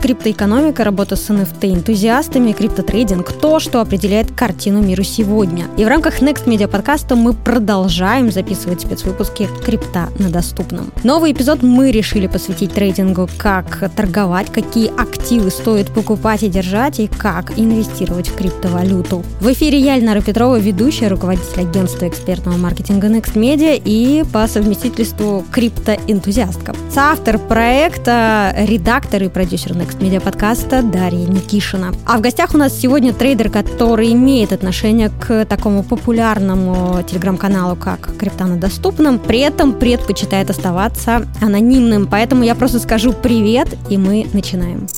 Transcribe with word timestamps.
Криптоэкономика, 0.00 0.84
работа 0.84 1.16
с 1.16 1.28
NFT-энтузиастами, 1.28 2.52
криптотрейдинг– 2.52 3.32
то, 3.40 3.58
что 3.58 3.80
определяет 3.80 4.30
картину 4.30 4.80
мира 4.80 5.02
сегодня. 5.02 5.66
И 5.76 5.84
в 5.84 5.88
рамках 5.88 6.22
Next 6.22 6.44
Media 6.46 6.68
подкаста 6.68 7.16
мы 7.16 7.32
продолжаем 7.32 8.30
записывать 8.30 8.82
спецвыпуски 8.82 9.48
крипта 9.64 10.08
на 10.20 10.30
доступном. 10.30 10.92
Новый 11.02 11.32
эпизод 11.32 11.64
мы 11.64 11.90
решили 11.90 12.28
посвятить 12.28 12.72
трейдингу, 12.72 13.28
как 13.38 13.90
торговать, 13.96 14.52
какие 14.52 14.88
активы 14.96 15.50
стоит 15.50 15.88
покупать 15.88 16.44
и 16.44 16.48
держать, 16.48 17.00
и 17.00 17.08
как 17.08 17.58
инвестировать 17.58 18.28
в 18.28 18.36
криптовалюту. 18.36 19.24
В 19.40 19.52
эфире 19.52 19.80
я, 19.80 19.96
Эльнара 19.96 20.20
Петрова, 20.20 20.60
ведущая, 20.60 21.08
руководитель 21.08 21.62
агентства 21.62 22.06
экспертного 22.06 22.56
маркетинга 22.56 23.08
Next 23.08 23.34
Media 23.34 23.80
и 23.84 24.22
по 24.32 24.46
совместительству 24.46 25.44
криптоэнтузиастка. 25.50 26.76
Соавтор 26.94 27.38
проекта, 27.38 28.54
редактор 28.56 29.24
и 29.24 29.28
продюсер 29.28 29.72
Next 29.72 29.87
Next 29.88 30.00
Media 30.00 30.20
подкаста 30.20 30.82
Дарья 30.82 31.26
Никишина. 31.26 31.94
А 32.04 32.18
в 32.18 32.20
гостях 32.20 32.54
у 32.54 32.58
нас 32.58 32.78
сегодня 32.78 33.14
трейдер, 33.14 33.48
который 33.48 34.12
имеет 34.12 34.52
отношение 34.52 35.08
к 35.08 35.46
такому 35.46 35.82
популярному 35.82 37.02
телеграм-каналу, 37.04 37.74
как 37.74 38.14
Криптана 38.18 38.56
Доступным, 38.56 39.18
при 39.18 39.38
этом 39.38 39.72
предпочитает 39.72 40.50
оставаться 40.50 41.26
анонимным. 41.40 42.06
Поэтому 42.06 42.44
я 42.44 42.54
просто 42.54 42.80
скажу 42.80 43.14
привет, 43.14 43.68
и 43.88 43.96
мы 43.96 44.26
начинаем. 44.34 44.88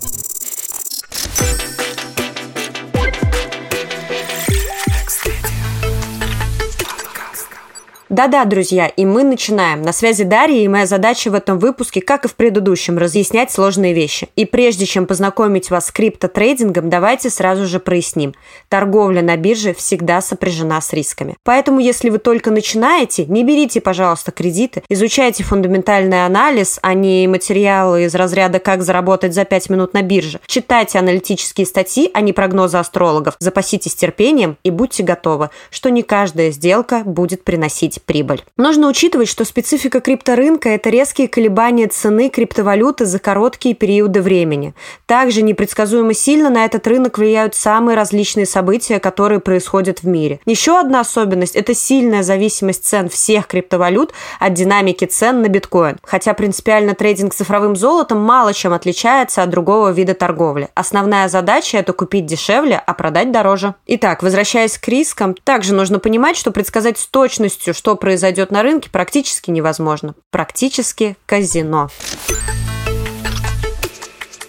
Да-да, 8.11 8.45
друзья, 8.45 8.89
и 8.89 9.05
мы 9.05 9.23
начинаем. 9.23 9.83
На 9.83 9.93
связи 9.93 10.25
Дарья, 10.25 10.65
и 10.65 10.67
моя 10.67 10.85
задача 10.85 11.31
в 11.31 11.35
этом 11.35 11.61
выпуске, 11.61 12.01
как 12.01 12.25
и 12.25 12.29
в 12.29 12.35
предыдущем, 12.35 12.99
разъяснять 12.99 13.53
сложные 13.53 13.95
вещи. 13.95 14.29
И 14.35 14.47
прежде 14.47 14.85
чем 14.85 15.07
познакомить 15.07 15.71
вас 15.71 15.87
с 15.87 15.93
криптотрейдингом, 15.93 16.91
давайте 16.91 17.31
сразу 17.31 17.67
же 17.67 17.79
проясним. 17.79 18.35
Торговля 18.69 19.23
на 19.23 19.37
бирже 19.37 19.75
всегда 19.75 20.21
сопряжена 20.23 20.81
с 20.81 20.93
рисками. 20.93 21.37
Поэтому, 21.45 21.79
если 21.79 22.11
вы 22.11 22.19
только 22.19 22.51
начинаете, 22.51 23.27
не 23.27 23.45
берите, 23.45 23.81
пожалуйста, 23.81 24.33
кредиты, 24.33 24.83
изучайте 24.89 25.45
фундаментальный 25.45 26.27
анализ, 26.27 26.81
а 26.83 26.95
не 26.95 27.29
материалы 27.29 28.07
из 28.07 28.17
разряда 28.17 28.59
«Как 28.59 28.83
заработать 28.83 29.35
за 29.35 29.45
5 29.45 29.71
минут 29.71 29.95
на 29.95 30.03
бирже». 30.03 30.41
Читайте 30.49 30.99
аналитические 30.99 31.65
статьи, 31.65 32.11
а 32.13 32.23
не 32.23 32.33
прогнозы 32.33 32.79
астрологов. 32.79 33.37
Запаситесь 33.39 33.95
терпением 33.95 34.57
и 34.65 34.71
будьте 34.71 35.05
готовы, 35.05 35.51
что 35.71 35.91
не 35.91 36.03
каждая 36.03 36.51
сделка 36.51 37.05
будет 37.05 37.45
приносить 37.45 38.01
прибыль. 38.11 38.43
Нужно 38.57 38.89
учитывать, 38.89 39.29
что 39.29 39.45
специфика 39.45 40.01
крипторынка– 40.01 40.69
это 40.71 40.91
резкие 40.91 41.29
колебания 41.29 41.87
цены 41.87 42.29
криптовалюты 42.29 43.05
за 43.07 43.21
короткие 43.21 43.77
периоды 43.77 44.21
времени. 44.21 44.75
Также 45.07 45.43
непредсказуемо 45.43 46.13
сильно 46.13 46.51
на 46.51 46.65
этот 46.65 46.89
рынок 46.89 47.19
влияют 47.19 47.55
самые 47.55 47.95
различные 47.95 48.47
события, 48.47 48.99
которые 48.99 49.39
происходят 49.39 50.03
в 50.03 50.09
мире. 50.09 50.41
Еще 50.45 50.77
одна 50.77 50.99
особенность– 50.99 51.55
это 51.55 51.73
сильная 51.73 52.25
зависимость 52.25 52.85
цен 52.85 53.09
всех 53.09 53.47
криптовалют 53.47 54.13
от 54.41 54.55
динамики 54.55 55.05
цен 55.05 55.43
на 55.43 55.47
биткоин. 55.47 55.99
Хотя 56.03 56.35
принципиально 56.35 56.97
трейдинг 56.97 57.33
цифровым 57.33 57.77
золотом 57.77 58.19
мало 58.19 58.53
чем 58.53 58.73
отличается 58.73 59.45
от 59.45 59.51
другого 59.51 59.91
вида 59.91 60.15
торговли. 60.15 60.69
Основная 60.75 61.29
задача– 61.29 61.77
это 61.79 61.93
купить 61.93 62.27
дешевле, 62.27 62.83
а 62.85 62.93
продать 62.93 63.31
дороже. 63.31 63.77
Итак, 63.87 64.25
возвращаясь 64.25 64.79
к 64.79 64.89
рискам, 64.89 65.37
также 65.45 65.75
нужно 65.75 66.01
понимать, 66.01 66.37
что 66.37 66.51
предсказать 66.51 66.99
с 66.99 67.07
точностью, 67.07 67.73
что 67.73 68.00
произойдет 68.01 68.51
на 68.51 68.63
рынке, 68.63 68.91
практически 68.91 69.51
невозможно. 69.51 70.15
Практически 70.31 71.17
казино. 71.27 71.89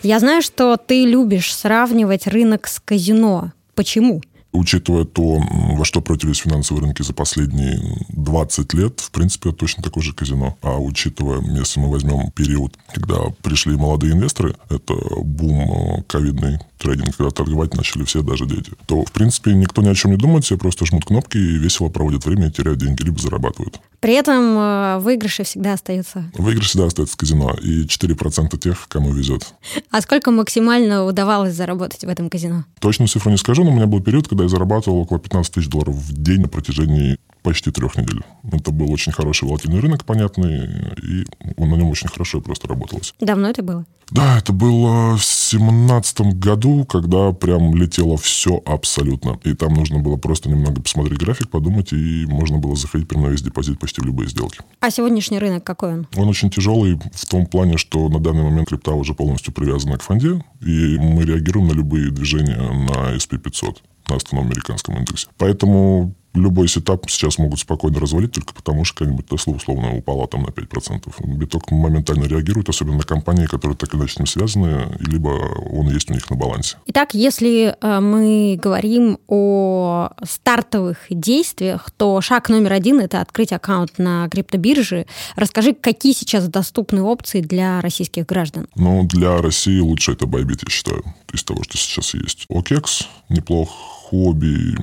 Я 0.01 0.19
знаю, 0.19 0.41
что 0.41 0.77
ты 0.77 1.05
любишь 1.05 1.53
сравнивать 1.55 2.25
рынок 2.25 2.67
с 2.67 2.79
казино. 2.79 3.51
Почему? 3.75 4.21
Учитывая 4.53 5.05
то, 5.05 5.39
во 5.77 5.85
что 5.85 6.01
превратились 6.01 6.39
финансовые 6.39 6.83
рынки 6.83 7.03
за 7.03 7.13
последние 7.13 7.79
20 8.09 8.73
лет, 8.73 8.99
в 8.99 9.11
принципе, 9.11 9.49
это 9.49 9.59
точно 9.59 9.81
такое 9.81 10.03
же 10.03 10.13
казино. 10.13 10.57
А 10.61 10.77
учитывая, 10.77 11.41
если 11.57 11.79
мы 11.79 11.89
возьмем 11.89 12.31
период, 12.31 12.77
когда 12.93 13.15
пришли 13.43 13.77
молодые 13.77 14.13
инвесторы, 14.13 14.55
это 14.69 14.93
бум 15.21 15.99
э, 15.99 16.03
ковидный 16.03 16.59
трейдинг, 16.81 17.15
когда 17.15 17.31
торговать 17.31 17.75
начали 17.75 18.03
все, 18.03 18.21
даже 18.21 18.45
дети, 18.45 18.71
то, 18.85 19.05
в 19.05 19.11
принципе, 19.11 19.53
никто 19.53 19.81
ни 19.81 19.89
о 19.89 19.95
чем 19.95 20.11
не 20.11 20.17
думает, 20.17 20.43
все 20.43 20.57
просто 20.57 20.85
жмут 20.85 21.05
кнопки 21.05 21.37
и 21.37 21.57
весело 21.57 21.89
проводят 21.89 22.25
время, 22.25 22.51
теряют 22.51 22.79
деньги, 22.79 23.03
либо 23.03 23.19
зарабатывают. 23.19 23.79
При 23.99 24.13
этом 24.13 24.57
э, 24.57 24.99
выигрыши 24.99 25.43
всегда 25.43 25.73
остаются. 25.73 26.31
Выигрыш 26.33 26.69
всегда 26.69 26.87
остается 26.87 27.13
в 27.13 27.17
казино, 27.17 27.55
и 27.61 27.85
4% 27.85 28.57
тех, 28.57 28.87
кому 28.87 29.13
везет. 29.13 29.53
А 29.91 30.01
сколько 30.01 30.31
максимально 30.31 31.05
удавалось 31.05 31.53
заработать 31.53 32.03
в 32.03 32.09
этом 32.09 32.29
казино? 32.29 32.65
Точную 32.79 33.07
цифру 33.07 33.31
не 33.31 33.37
скажу, 33.37 33.63
но 33.63 33.71
у 33.71 33.75
меня 33.75 33.85
был 33.85 34.01
период, 34.01 34.27
когда 34.27 34.43
я 34.43 34.49
зарабатывал 34.49 34.97
около 34.97 35.19
15 35.19 35.53
тысяч 35.53 35.67
долларов 35.67 35.95
в 35.95 36.13
день 36.13 36.41
на 36.41 36.47
протяжении 36.47 37.17
почти 37.41 37.71
трех 37.71 37.95
недель. 37.97 38.21
Это 38.51 38.71
был 38.71 38.91
очень 38.91 39.11
хороший 39.11 39.47
волатильный 39.47 39.79
рынок, 39.79 40.05
понятный, 40.05 40.65
и 41.01 41.25
на 41.57 41.75
нем 41.75 41.89
очень 41.89 42.09
хорошо 42.09 42.41
просто 42.41 42.67
работалось. 42.67 43.13
Давно 43.19 43.49
это 43.49 43.63
было? 43.63 43.85
Да, 44.11 44.37
это 44.37 44.51
было 44.51 45.15
в 45.15 45.23
семнадцатом 45.23 46.37
году, 46.37 46.83
когда 46.83 47.31
прям 47.31 47.73
летело 47.75 48.17
все 48.17 48.61
абсолютно. 48.65 49.39
И 49.45 49.53
там 49.53 49.73
нужно 49.73 49.99
было 49.99 50.17
просто 50.17 50.49
немного 50.49 50.81
посмотреть 50.81 51.17
график, 51.17 51.49
подумать, 51.49 51.93
и 51.93 52.25
можно 52.27 52.57
было 52.57 52.75
заходить 52.75 53.07
прямо 53.07 53.27
на 53.27 53.31
весь 53.31 53.41
депозит 53.41 53.79
почти 53.79 54.01
в 54.01 54.05
любые 54.05 54.29
сделки. 54.29 54.59
А 54.81 54.91
сегодняшний 54.91 55.39
рынок 55.39 55.63
какой 55.63 55.93
он? 55.93 56.07
Он 56.17 56.27
очень 56.27 56.49
тяжелый 56.49 56.99
в 57.13 57.25
том 57.25 57.45
плане, 57.45 57.77
что 57.77 58.09
на 58.09 58.19
данный 58.19 58.43
момент 58.43 58.67
крипта 58.67 58.91
уже 58.91 59.13
полностью 59.13 59.53
привязана 59.53 59.97
к 59.97 60.03
фонде, 60.03 60.43
и 60.59 60.97
мы 60.99 61.23
реагируем 61.23 61.69
на 61.69 61.73
любые 61.73 62.11
движения 62.11 62.57
на 62.57 63.15
SP500 63.15 63.77
на 64.09 64.17
основном 64.17 64.51
американском 64.51 64.97
индексе. 64.97 65.27
Поэтому 65.37 66.13
любой 66.33 66.67
setup 66.67 67.09
сейчас 67.09 67.37
могут 67.37 67.59
спокойно 67.59 67.99
развалить 67.99 68.31
только 68.31 68.53
потому, 68.53 68.85
что 68.85 68.99
какая-нибудь 68.99 69.27
Тесла 69.27 69.53
условно 69.53 69.95
упала 69.95 70.27
там 70.27 70.43
на 70.43 70.49
5%. 70.49 71.35
Биток 71.35 71.71
моментально 71.71 72.25
реагирует, 72.25 72.69
особенно 72.69 72.97
на 72.97 73.03
компании, 73.03 73.45
которые 73.45 73.77
так 73.77 73.93
или 73.93 74.01
иначе 74.01 74.15
с 74.15 74.19
ним 74.19 74.27
связаны, 74.27 74.97
либо 74.99 75.29
он 75.29 75.89
есть 75.89 76.09
у 76.09 76.13
них 76.13 76.29
на 76.29 76.35
балансе. 76.35 76.77
Итак, 76.87 77.13
если 77.13 77.75
э, 77.79 77.99
мы 77.99 78.59
говорим 78.61 79.17
о 79.27 80.11
стартовых 80.23 80.97
действиях, 81.09 81.91
то 81.97 82.21
шаг 82.21 82.49
номер 82.49 82.73
один– 82.73 82.99
это 83.01 83.21
открыть 83.21 83.51
аккаунт 83.51 83.97
на 83.97 84.29
криптобирже. 84.29 85.05
Расскажи, 85.35 85.73
какие 85.73 86.13
сейчас 86.13 86.47
доступны 86.47 87.01
опции 87.01 87.41
для 87.41 87.81
российских 87.81 88.25
граждан? 88.25 88.67
Ну, 88.75 89.03
для 89.03 89.41
России 89.41 89.79
лучше 89.79 90.13
это 90.13 90.25
Bybit, 90.25 90.59
я 90.65 90.69
считаю, 90.69 91.03
из 91.33 91.43
того, 91.43 91.63
что 91.63 91.77
сейчас 91.77 92.13
есть. 92.13 92.45
OKEX 92.49 93.05
неплох, 93.29 94.00
хобби 94.11 94.75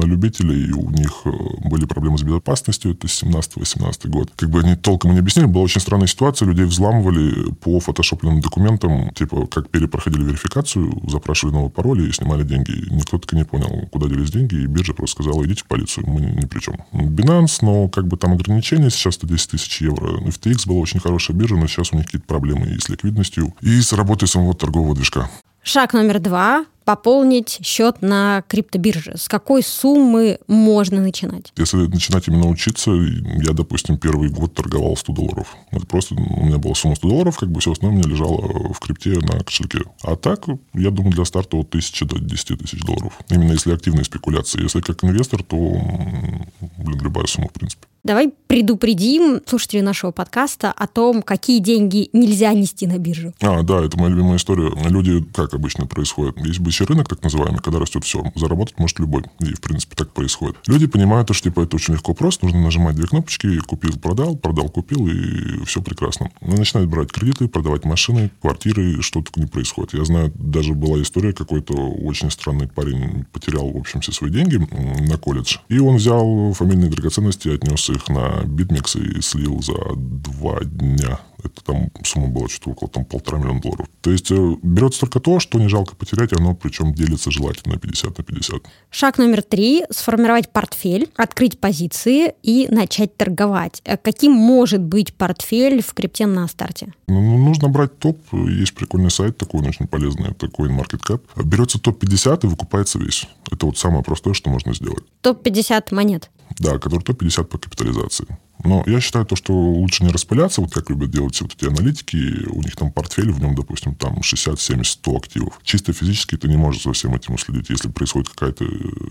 на 0.00 0.06
любителей, 0.06 0.72
у 0.72 0.90
них 0.90 1.22
э, 1.24 1.30
были 1.68 1.86
проблемы 1.86 2.18
с 2.18 2.22
безопасностью, 2.22 2.92
это 2.92 3.08
17-18 3.08 4.08
год. 4.08 4.30
Как 4.36 4.48
бы 4.48 4.60
они 4.60 4.76
толком 4.76 5.12
не 5.12 5.18
объяснили, 5.18 5.46
была 5.46 5.64
очень 5.64 5.80
странная 5.80 6.06
ситуация, 6.06 6.46
людей 6.46 6.64
взламывали 6.64 7.52
по 7.54 7.80
фотошопленным 7.80 8.40
документам, 8.40 9.10
типа, 9.10 9.48
как 9.48 9.70
перепроходили 9.70 10.22
верификацию, 10.22 11.02
запрашивали 11.08 11.54
новые 11.54 11.70
пароли 11.70 12.08
и 12.08 12.12
снимали 12.12 12.44
деньги. 12.44 12.72
Никто 12.90 13.18
так 13.18 13.32
и 13.32 13.36
не 13.36 13.44
понял, 13.44 13.88
куда 13.90 14.08
делись 14.08 14.30
деньги, 14.30 14.54
и 14.54 14.66
биржа 14.66 14.94
просто 14.94 15.22
сказала, 15.22 15.44
идите 15.44 15.64
в 15.64 15.66
полицию, 15.66 16.08
мы 16.08 16.20
ни 16.20 16.46
при 16.46 16.60
чем. 16.60 16.76
Binance, 16.92 17.58
но 17.62 17.88
как 17.88 18.06
бы 18.06 18.16
там 18.16 18.34
ограничения, 18.34 18.90
сейчас 18.90 19.14
110 19.14 19.50
тысяч 19.50 19.80
евро. 19.80 20.20
FTX 20.20 20.68
была 20.68 20.78
очень 20.78 21.00
хорошая 21.00 21.36
биржа, 21.36 21.56
но 21.56 21.66
сейчас 21.66 21.92
у 21.92 21.96
них 21.96 22.06
какие-то 22.06 22.26
проблемы 22.28 22.68
и 22.68 22.78
с 22.78 22.88
ликвидностью, 22.88 23.52
и 23.62 23.80
с 23.80 23.92
работой 23.92 24.28
самого 24.28 24.54
торгового 24.54 24.94
движка. 24.94 25.28
Шаг 25.62 25.92
номер 25.92 26.20
два 26.20 26.64
пополнить 26.90 27.60
счет 27.62 28.02
на 28.02 28.42
криптобирже? 28.48 29.12
С 29.16 29.28
какой 29.28 29.62
суммы 29.62 30.40
можно 30.48 31.00
начинать? 31.00 31.52
Если 31.56 31.76
начинать 31.76 32.26
именно 32.26 32.48
учиться, 32.48 32.90
я, 32.90 33.52
допустим, 33.52 33.96
первый 33.96 34.28
год 34.28 34.54
торговал 34.54 34.96
100 34.96 35.12
долларов. 35.12 35.54
Это 35.70 35.86
просто 35.86 36.16
у 36.16 36.44
меня 36.44 36.58
была 36.58 36.74
сумма 36.74 36.96
100 36.96 37.08
долларов, 37.08 37.38
как 37.38 37.48
бы 37.48 37.60
все 37.60 37.70
остальное 37.70 37.96
у 37.96 38.00
меня 38.00 38.12
лежало 38.12 38.72
в 38.72 38.80
крипте 38.80 39.10
на 39.20 39.38
кошельке. 39.44 39.82
А 40.02 40.16
так, 40.16 40.46
я 40.74 40.90
думаю, 40.90 41.12
для 41.12 41.24
старта 41.24 41.58
от 41.58 41.68
1000 41.68 42.06
до 42.06 42.18
10 42.18 42.58
тысяч 42.58 42.80
долларов. 42.80 43.16
Именно 43.30 43.52
если 43.52 43.72
активные 43.72 44.04
спекуляции. 44.04 44.60
Если 44.60 44.80
как 44.80 45.04
инвестор, 45.04 45.44
то, 45.44 45.56
блин, 45.56 47.00
любая 47.00 47.26
сумма, 47.26 47.50
в 47.50 47.52
принципе. 47.52 47.86
Давай 48.02 48.32
предупредим 48.46 49.40
слушателей 49.44 49.82
нашего 49.82 50.10
подкаста 50.10 50.72
о 50.72 50.86
том, 50.86 51.22
какие 51.22 51.58
деньги 51.58 52.08
нельзя 52.14 52.52
нести 52.54 52.86
на 52.86 52.98
биржу. 52.98 53.34
А, 53.40 53.62
да, 53.62 53.84
это 53.84 53.98
моя 53.98 54.10
любимая 54.10 54.38
история. 54.38 54.72
Люди, 54.88 55.22
как 55.34 55.52
обычно 55.52 55.86
происходит, 55.86 56.38
есть 56.38 56.60
бычий 56.80 56.86
рынок, 56.86 57.08
так 57.08 57.22
называемый, 57.22 57.60
когда 57.60 57.78
растет 57.78 58.04
все, 58.04 58.24
заработать 58.34 58.78
может 58.78 58.98
любой. 58.98 59.24
И, 59.40 59.54
в 59.54 59.60
принципе, 59.60 59.94
так 59.96 60.12
происходит. 60.12 60.56
Люди 60.66 60.86
понимают, 60.86 61.28
что 61.32 61.44
типа, 61.44 61.60
это 61.62 61.76
очень 61.76 61.94
легко 61.94 62.14
просто, 62.14 62.46
нужно 62.46 62.62
нажимать 62.62 62.96
две 62.96 63.06
кнопочки, 63.06 63.58
купил, 63.58 63.98
продал, 63.98 64.36
продал, 64.36 64.68
купил, 64.68 65.06
и 65.06 65.64
все 65.64 65.82
прекрасно. 65.82 66.30
И 66.40 66.50
начинают 66.50 66.90
брать 66.90 67.12
кредиты, 67.12 67.48
продавать 67.48 67.84
машины, 67.84 68.30
квартиры, 68.40 69.00
что 69.02 69.22
только 69.22 69.40
не 69.40 69.46
происходит. 69.46 69.94
Я 69.94 70.04
знаю, 70.04 70.32
даже 70.34 70.74
была 70.74 71.00
история, 71.02 71.32
какой-то 71.32 71.74
очень 71.74 72.30
странный 72.30 72.68
парень 72.68 73.24
потерял, 73.32 73.70
в 73.70 73.76
общем, 73.76 74.00
все 74.00 74.12
свои 74.12 74.30
деньги 74.30 74.56
на 74.56 75.16
колледж, 75.18 75.58
и 75.68 75.78
он 75.78 75.96
взял 75.96 76.52
фамильные 76.52 76.90
драгоценности 76.90 77.48
отнес 77.48 77.90
их 77.90 78.08
на 78.08 78.42
BitMEX 78.44 79.18
и 79.18 79.20
слил 79.20 79.62
за 79.62 79.74
два 79.96 80.60
дня 80.62 81.20
Это 81.44 81.64
там 81.64 81.90
сумма 82.04 82.28
была 82.28 82.48
что-то 82.48 82.70
около 82.70 82.90
там, 82.90 83.04
полтора 83.04 83.38
миллиона 83.38 83.60
долларов. 83.60 83.86
То 84.00 84.10
есть 84.10 84.30
э, 84.30 84.56
берется 84.62 85.00
только 85.00 85.20
то, 85.20 85.40
что 85.40 85.58
не 85.58 85.68
жалко 85.68 85.96
потерять, 85.96 86.32
оно 86.32 86.54
причем 86.54 86.94
делится 86.94 87.30
желательно 87.30 87.78
50 87.78 88.18
на 88.18 88.24
50. 88.24 88.62
Шаг 88.90 89.18
номер 89.18 89.42
три– 89.42 89.84
сформировать 89.90 90.50
портфель, 90.50 91.10
открыть 91.16 91.58
позиции 91.58 92.34
и 92.42 92.68
начать 92.70 93.16
торговать. 93.16 93.82
Э, 93.84 93.96
каким 93.96 94.32
может 94.32 94.80
быть 94.82 95.14
портфель 95.14 95.82
в 95.82 95.92
крипте 95.94 96.26
на 96.26 96.46
старте? 96.48 96.92
Ну, 97.06 97.20
ну 97.20 97.38
нужно 97.38 97.68
брать 97.68 97.98
топ. 97.98 98.18
Есть 98.32 98.74
прикольный 98.74 99.10
сайт 99.10 99.36
такой, 99.38 99.66
очень 99.66 99.86
полезный, 99.86 100.30
это 100.30 100.46
CoinMarketCap. 100.46 101.44
Берется 101.44 101.78
топ-50 101.78 102.40
и 102.44 102.46
выкупается 102.46 102.98
весь. 102.98 103.26
Это 103.50 103.66
вот 103.66 103.78
самое 103.78 104.02
простое, 104.02 104.34
что 104.34 104.50
можно 104.50 104.74
сделать. 104.74 105.04
Топ-50 105.22 105.94
монет? 105.94 106.30
Да, 106.58 106.78
который 106.78 107.02
топ-50 107.02 107.44
по 107.44 107.58
капитализации. 107.58 108.26
Но 108.64 108.82
я 108.86 109.00
считаю 109.00 109.24
то, 109.26 109.36
что 109.36 109.52
лучше 109.52 110.04
не 110.04 110.10
распыляться, 110.10 110.60
вот 110.60 110.72
как 110.72 110.90
любят 110.90 111.10
делать 111.10 111.40
вот 111.40 111.54
эти 111.54 111.68
аналитики, 111.68 112.46
у 112.48 112.62
них 112.62 112.76
там 112.76 112.92
портфель, 112.92 113.30
в 113.30 113.40
нем, 113.40 113.54
допустим, 113.54 113.94
там 113.94 114.22
60, 114.22 114.60
70, 114.60 114.92
100 114.92 115.16
активов. 115.16 115.60
Чисто 115.62 115.92
физически 115.92 116.36
ты 116.36 116.48
не 116.48 116.56
можешь 116.56 116.82
за 116.82 116.92
всем 116.92 117.14
этим 117.14 117.34
уследить. 117.34 117.70
Если 117.70 117.88
происходит 117.88 118.28
какая-то 118.28 118.64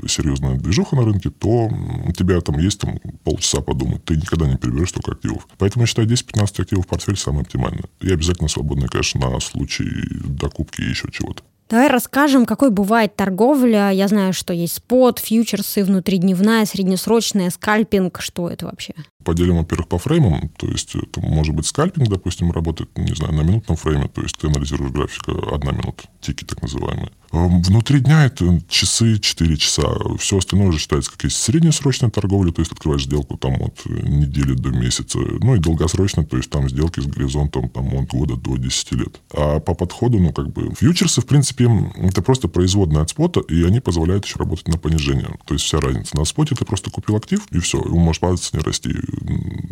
серьезная 0.07 0.55
движуха 0.55 0.95
на 0.95 1.03
рынке, 1.03 1.29
то 1.29 1.69
у 2.05 2.11
тебя 2.11 2.39
там 2.41 2.59
есть 2.59 2.79
там 2.79 2.99
полчаса 3.23 3.61
подумать, 3.61 4.03
ты 4.05 4.15
никогда 4.15 4.47
не 4.47 4.57
переберешь 4.57 4.89
столько 4.89 5.11
активов. 5.13 5.47
Поэтому 5.57 5.83
я 5.83 5.87
считаю 5.87 6.07
10-15 6.07 6.61
активов 6.61 6.85
в 6.85 6.87
портфель 6.87 7.17
самое 7.17 7.41
оптимальное. 7.41 7.85
И 8.01 8.11
обязательно 8.11 8.49
свободный 8.49 8.87
кэш 8.87 9.15
на 9.15 9.39
случай 9.39 9.89
докупки 10.25 10.81
и 10.81 10.89
еще 10.89 11.09
чего-то. 11.11 11.43
Давай 11.69 11.87
расскажем, 11.87 12.47
какой 12.47 12.71
бывает 12.71 13.15
торговля. 13.15 13.91
Я 13.91 14.07
знаю, 14.07 14.33
что 14.33 14.53
есть 14.53 14.73
спот, 14.73 15.19
фьючерсы, 15.19 15.83
внутридневная, 15.83 16.65
среднесрочная, 16.65 17.51
скальпинг. 17.51 18.21
Что 18.21 18.49
это 18.49 18.65
вообще? 18.65 18.95
Поделим, 19.23 19.57
во-первых, 19.57 19.87
по 19.87 19.97
фреймам. 19.97 20.49
То 20.57 20.67
есть 20.67 20.95
это 20.95 21.19
может 21.19 21.53
быть 21.53 21.65
скальпинг, 21.65 22.07
допустим, 22.07 22.51
работает, 22.51 22.97
не 22.97 23.13
знаю, 23.13 23.33
на 23.33 23.41
минутном 23.41 23.77
фрейме. 23.77 24.07
То 24.07 24.21
есть 24.21 24.37
ты 24.37 24.47
анализируешь 24.47 24.91
график 24.91 25.27
одна 25.51 25.71
минута, 25.71 26.03
тики 26.21 26.45
так 26.45 26.61
называемые. 26.61 27.11
Эм, 27.31 27.61
внутри 27.61 27.99
дня 27.99 28.25
это 28.25 28.61
часы, 28.67 29.19
4 29.19 29.57
часа. 29.57 29.83
Все 30.17 30.37
остальное 30.37 30.69
уже 30.69 30.79
считается 30.79 31.11
как 31.11 31.23
есть 31.23 31.37
среднесрочная 31.37 32.09
торговля, 32.09 32.51
то 32.51 32.61
есть 32.61 32.71
открываешь 32.71 33.05
сделку 33.05 33.37
там 33.37 33.61
от 33.61 33.85
недели 33.85 34.53
до 34.53 34.69
месяца. 34.69 35.19
Ну 35.19 35.55
и 35.55 35.59
долгосрочная, 35.59 36.25
то 36.25 36.37
есть 36.37 36.49
там 36.49 36.69
сделки 36.69 36.99
с 36.99 37.05
горизонтом 37.05 37.69
там 37.69 37.93
от 37.95 38.07
года 38.09 38.35
до 38.35 38.57
10 38.57 38.91
лет. 38.93 39.21
А 39.33 39.59
по 39.59 39.75
подходу, 39.75 40.19
ну 40.19 40.33
как 40.33 40.51
бы, 40.51 40.73
фьючерсы, 40.75 41.21
в 41.21 41.25
принципе, 41.25 41.69
это 41.97 42.21
просто 42.21 42.47
производные 42.47 43.01
от 43.01 43.09
спота, 43.09 43.41
и 43.41 43.63
они 43.63 43.79
позволяют 43.79 44.25
еще 44.25 44.39
работать 44.39 44.67
на 44.67 44.77
понижение. 44.77 45.37
То 45.45 45.53
есть 45.53 45.65
вся 45.65 45.79
разница. 45.79 46.17
На 46.17 46.25
споте 46.25 46.55
ты 46.55 46.65
просто 46.65 46.89
купил 46.89 47.15
актив, 47.15 47.45
и 47.51 47.59
все, 47.59 47.77
его 47.77 47.99
может 47.99 48.21
падать, 48.21 48.49
не 48.53 48.59
расти. 48.59 48.89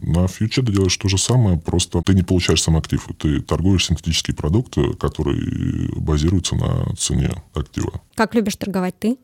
На 0.01 0.28
фьючер 0.28 0.66
ты 0.66 0.72
делаешь 0.72 0.98
то 0.98 1.10
же 1.10 1.18
самое, 1.18 1.57
просто 1.57 2.01
ты 2.01 2.13
не 2.13 2.24
получаешь 2.24 2.62
сам 2.62 2.78
актив. 2.78 3.06
Ты 3.18 3.42
торгуешь 3.42 3.86
синтетический 3.86 4.34
продукт, 4.34 4.75
который 5.00 5.89
базируется 5.95 6.56
на 6.56 6.95
цене 6.95 7.31
актива. 7.54 8.01
Как 8.16 8.34
любишь 8.36 8.56
торговать 8.56 8.98
ты? 9.00 9.18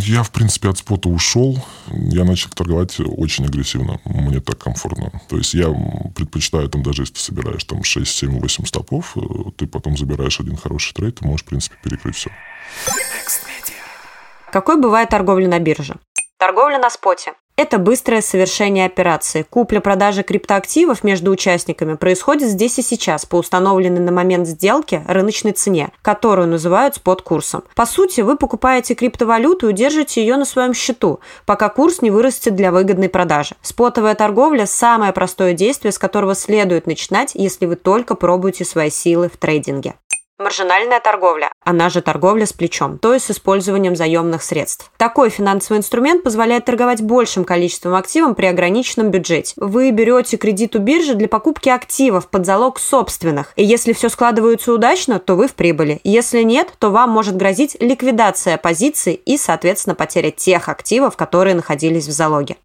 Я, 0.00 0.22
в 0.22 0.30
принципе, 0.30 0.68
от 0.68 0.78
спота 0.78 1.08
ушел. 1.08 1.62
Я 1.88 2.24
начал 2.24 2.50
торговать 2.50 2.98
очень 3.00 3.44
агрессивно. 3.44 4.00
Мне 4.04 4.40
так 4.40 4.58
комфортно. 4.58 5.12
То 5.28 5.36
есть 5.36 5.54
я 5.54 5.68
предпочитаю, 6.14 6.68
там, 6.68 6.82
даже 6.82 7.02
если 7.02 7.14
ты 7.14 7.20
собираешь 7.20 7.64
там 7.64 7.84
6, 7.84 8.10
7, 8.10 8.40
8 8.40 8.64
стопов, 8.64 9.16
э, 9.16 9.20
ты 9.56 9.66
потом 9.66 9.96
забираешь 9.96 10.40
один 10.40 10.56
хороший 10.56 10.94
трейд, 10.94 11.18
ты 11.18 11.26
можешь, 11.26 11.42
в 11.42 11.48
принципе, 11.48 11.76
перекрыть 11.82 12.16
все. 12.16 12.30
Какой 14.52 14.80
бывает 14.80 15.10
торговля 15.10 15.48
на 15.48 15.58
бирже? 15.58 15.96
Торговля 16.38 16.78
на 16.78 16.90
споте. 16.90 17.34
Это 17.60 17.76
быстрое 17.76 18.22
совершение 18.22 18.86
операции. 18.86 19.42
Купля-продажа 19.42 20.22
криптоактивов 20.22 21.04
между 21.04 21.30
участниками 21.30 21.92
происходит 21.92 22.48
здесь 22.48 22.78
и 22.78 22.82
сейчас 22.82 23.26
по 23.26 23.36
установленной 23.36 24.00
на 24.00 24.10
момент 24.10 24.46
сделки 24.46 25.02
рыночной 25.06 25.52
цене, 25.52 25.90
которую 26.00 26.48
называют 26.48 26.94
спот-курсом. 26.94 27.64
По 27.74 27.84
сути, 27.84 28.22
вы 28.22 28.38
покупаете 28.38 28.94
криптовалюту 28.94 29.68
и 29.68 29.74
держите 29.74 30.22
ее 30.22 30.38
на 30.38 30.46
своем 30.46 30.72
счету, 30.72 31.20
пока 31.44 31.68
курс 31.68 32.00
не 32.00 32.10
вырастет 32.10 32.56
для 32.56 32.72
выгодной 32.72 33.10
продажи. 33.10 33.54
Спотовая 33.60 34.14
торговля– 34.14 34.64
самое 34.66 35.12
простое 35.12 35.52
действие, 35.52 35.92
с 35.92 35.98
которого 35.98 36.34
следует 36.34 36.86
начинать, 36.86 37.32
если 37.34 37.66
вы 37.66 37.76
только 37.76 38.14
пробуете 38.14 38.64
свои 38.64 38.88
силы 38.88 39.28
в 39.28 39.36
трейдинге. 39.36 39.96
Маржинальная 40.40 41.00
торговля, 41.00 41.52
она 41.62 41.90
же 41.90 42.00
торговля 42.00 42.46
с 42.46 42.52
плечом, 42.54 42.98
то 42.98 43.12
есть 43.12 43.26
с 43.26 43.30
использованием 43.30 43.94
заемных 43.94 44.42
средств. 44.42 44.90
Такой 44.96 45.28
финансовый 45.28 45.76
инструмент 45.76 46.22
позволяет 46.22 46.64
торговать 46.64 47.02
большим 47.02 47.44
количеством 47.44 47.94
активов 47.94 48.34
при 48.36 48.46
ограниченном 48.46 49.10
бюджете. 49.10 49.52
Вы 49.56 49.90
берете 49.90 50.38
кредит 50.38 50.74
у 50.74 50.78
биржи 50.78 51.14
для 51.14 51.28
покупки 51.28 51.68
активов 51.68 52.28
под 52.28 52.46
залог 52.46 52.80
собственных. 52.80 53.52
И 53.56 53.64
если 53.64 53.92
все 53.92 54.08
складывается 54.08 54.72
удачно, 54.72 55.18
то 55.18 55.36
вы 55.36 55.46
в 55.46 55.54
прибыли. 55.54 56.00
Если 56.04 56.40
нет, 56.40 56.72
то 56.78 56.90
вам 56.90 57.10
может 57.10 57.36
грозить 57.36 57.76
ликвидация 57.78 58.56
позиций 58.56 59.12
и, 59.12 59.36
соответственно, 59.36 59.94
потеря 59.94 60.30
тех 60.30 60.70
активов, 60.70 61.18
которые 61.18 61.54
находились 61.54 62.06
в 62.06 62.12
залоге. 62.12 62.56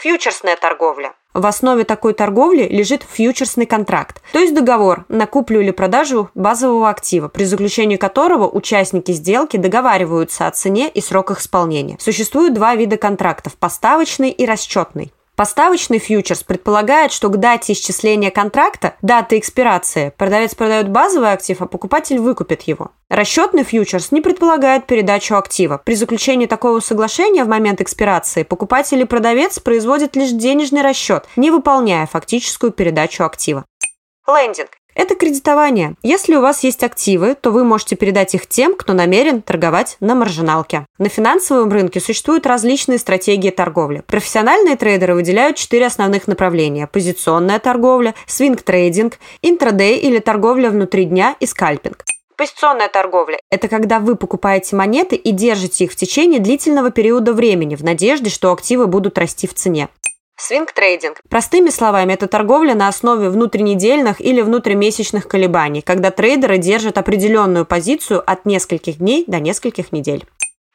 Фьючерсная 0.00 0.56
торговля. 0.56 1.12
В 1.34 1.44
основе 1.44 1.84
такой 1.84 2.14
торговли 2.14 2.62
лежит 2.62 3.02
фьючерсный 3.02 3.66
контракт, 3.66 4.22
то 4.32 4.38
есть 4.38 4.54
договор 4.54 5.04
на 5.08 5.26
куплю 5.26 5.60
или 5.60 5.72
продажу 5.72 6.30
базового 6.34 6.88
актива, 6.88 7.28
при 7.28 7.44
заключении 7.44 7.96
которого 7.96 8.48
участники 8.48 9.12
сделки 9.12 9.58
договариваются 9.58 10.46
о 10.46 10.50
цене 10.52 10.88
и 10.88 11.02
сроках 11.02 11.40
исполнения. 11.40 11.98
Существует 12.00 12.54
два 12.54 12.76
вида 12.76 12.96
контрактов– 12.96 13.56
поставочный 13.60 14.30
и 14.30 14.46
расчетный. 14.46 15.12
Поставочный 15.40 15.98
фьючерс 15.98 16.42
предполагает, 16.42 17.12
что 17.12 17.30
к 17.30 17.38
дате 17.38 17.72
исчисления 17.72 18.30
контракта, 18.30 18.96
даты 19.00 19.38
экспирации, 19.38 20.12
продавец 20.18 20.54
продает 20.54 20.90
базовый 20.90 21.32
актив, 21.32 21.62
а 21.62 21.66
покупатель 21.66 22.18
выкупит 22.18 22.60
его. 22.64 22.90
Расчетный 23.08 23.64
фьючерс 23.64 24.12
не 24.12 24.20
предполагает 24.20 24.86
передачу 24.86 25.36
актива. 25.36 25.80
При 25.82 25.94
заключении 25.94 26.44
такого 26.44 26.80
соглашения 26.80 27.44
в 27.44 27.48
момент 27.48 27.80
экспирации 27.80 28.42
покупатель 28.42 29.00
и 29.00 29.06
продавец 29.06 29.58
производят 29.60 30.14
лишь 30.14 30.32
денежный 30.32 30.82
расчет, 30.82 31.24
не 31.36 31.50
выполняя 31.50 32.04
фактическую 32.04 32.70
передачу 32.70 33.24
актива. 33.24 33.64
Лендинг 34.28 34.79
это 34.94 35.14
кредитование. 35.14 35.94
Если 36.02 36.34
у 36.34 36.40
вас 36.40 36.64
есть 36.64 36.82
активы, 36.82 37.34
то 37.34 37.50
вы 37.50 37.64
можете 37.64 37.96
передать 37.96 38.34
их 38.34 38.46
тем, 38.46 38.74
кто 38.74 38.92
намерен 38.92 39.42
торговать 39.42 39.96
на 40.00 40.14
маржиналке. 40.14 40.86
На 40.98 41.08
финансовом 41.08 41.70
рынке 41.70 42.00
существуют 42.00 42.46
различные 42.46 42.98
стратегии 42.98 43.50
торговли. 43.50 44.02
Профессиональные 44.06 44.76
трейдеры 44.76 45.14
выделяют 45.14 45.56
четыре 45.56 45.86
основных 45.86 46.26
направления. 46.26 46.86
Позиционная 46.86 47.58
торговля, 47.58 48.14
свинг-трейдинг, 48.26 49.14
интрадей 49.42 49.98
или 49.98 50.18
торговля 50.18 50.70
внутри 50.70 51.04
дня 51.04 51.36
и 51.40 51.46
скальпинг. 51.46 52.04
Позиционная 52.40 52.88
торговля– 52.88 53.38
это 53.50 53.68
когда 53.68 53.98
вы 53.98 54.16
покупаете 54.16 54.74
монеты 54.74 55.14
и 55.14 55.30
держите 55.30 55.84
их 55.84 55.92
в 55.92 55.96
течение 55.96 56.40
длительного 56.40 56.90
периода 56.90 57.34
времени 57.34 57.74
в 57.74 57.84
надежде, 57.84 58.30
что 58.30 58.50
активы 58.50 58.86
будут 58.86 59.18
расти 59.18 59.46
в 59.46 59.52
цене. 59.52 59.90
Свинг-трейдинг. 60.40 61.20
Простыми 61.28 61.68
словами, 61.70 62.14
это 62.14 62.26
торговля 62.26 62.74
на 62.74 62.88
основе 62.88 63.28
внутренедельных 63.28 64.20
или 64.20 64.40
внутримесячных 64.40 65.28
колебаний, 65.28 65.82
когда 65.82 66.10
трейдеры 66.10 66.58
держат 66.58 66.96
определенную 66.98 67.66
позицию 67.66 68.22
от 68.24 68.46
нескольких 68.46 68.98
дней 68.98 69.24
до 69.26 69.38
нескольких 69.38 69.92
недель. 69.92 70.24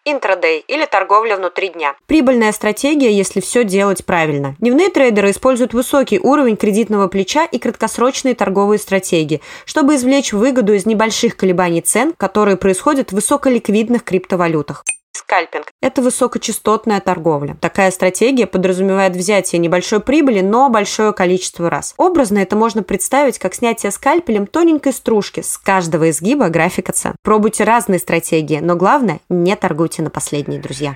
Интрадей 0.08 0.64
или 0.68 0.86
торговля 0.86 1.36
внутри 1.36 1.70
дня. 1.70 1.96
Прибыльная 2.06 2.52
стратегия, 2.52 3.12
если 3.12 3.40
все 3.40 3.64
делать 3.64 4.06
правильно. 4.06 4.56
Дневные 4.60 4.90
трейдеры 4.90 5.32
используют 5.32 5.74
высокий 5.74 6.20
уровень 6.20 6.58
кредитного 6.58 7.08
плеча 7.08 7.44
и 7.46 7.58
краткосрочные 7.58 8.36
торговые 8.36 8.78
стратегии, 8.78 9.42
чтобы 9.66 9.96
извлечь 9.96 10.32
выгоду 10.32 10.74
из 10.74 10.86
небольших 10.86 11.36
колебаний 11.36 11.82
цен, 11.82 12.14
которые 12.16 12.56
происходят 12.56 13.10
в 13.10 13.16
высоколиквидных 13.16 14.04
криптовалютах. 14.04 14.84
Скальпинг– 15.26 15.72
это 15.82 16.04
высокочастотная 16.04 17.02
торговля. 17.02 17.58
Такая 17.60 17.90
стратегия 17.90 18.46
подразумевает 18.46 19.16
взятие 19.16 19.58
небольшой 19.58 20.00
прибыли, 20.00 20.42
но 20.42 20.70
большое 20.70 21.14
количество 21.14 21.68
раз. 21.68 21.96
Образно 21.98 22.38
это 22.38 22.56
можно 22.56 22.84
представить 22.84 23.40
как 23.40 23.56
снятие 23.56 23.92
скальпелем 23.92 24.46
тоненькой 24.46 24.94
стружки 24.94 25.42
с 25.42 25.58
каждого 25.58 26.12
изгиба 26.12 26.50
графика 26.50 26.92
цен. 26.94 27.16
Пробуйте 27.24 27.64
разные 27.64 27.98
стратегии, 27.98 28.60
но 28.60 28.76
главное– 28.76 29.20
не 29.30 29.56
торгуйте 29.56 30.04
на 30.04 30.12
последние, 30.12 30.60
друзья. 30.60 30.96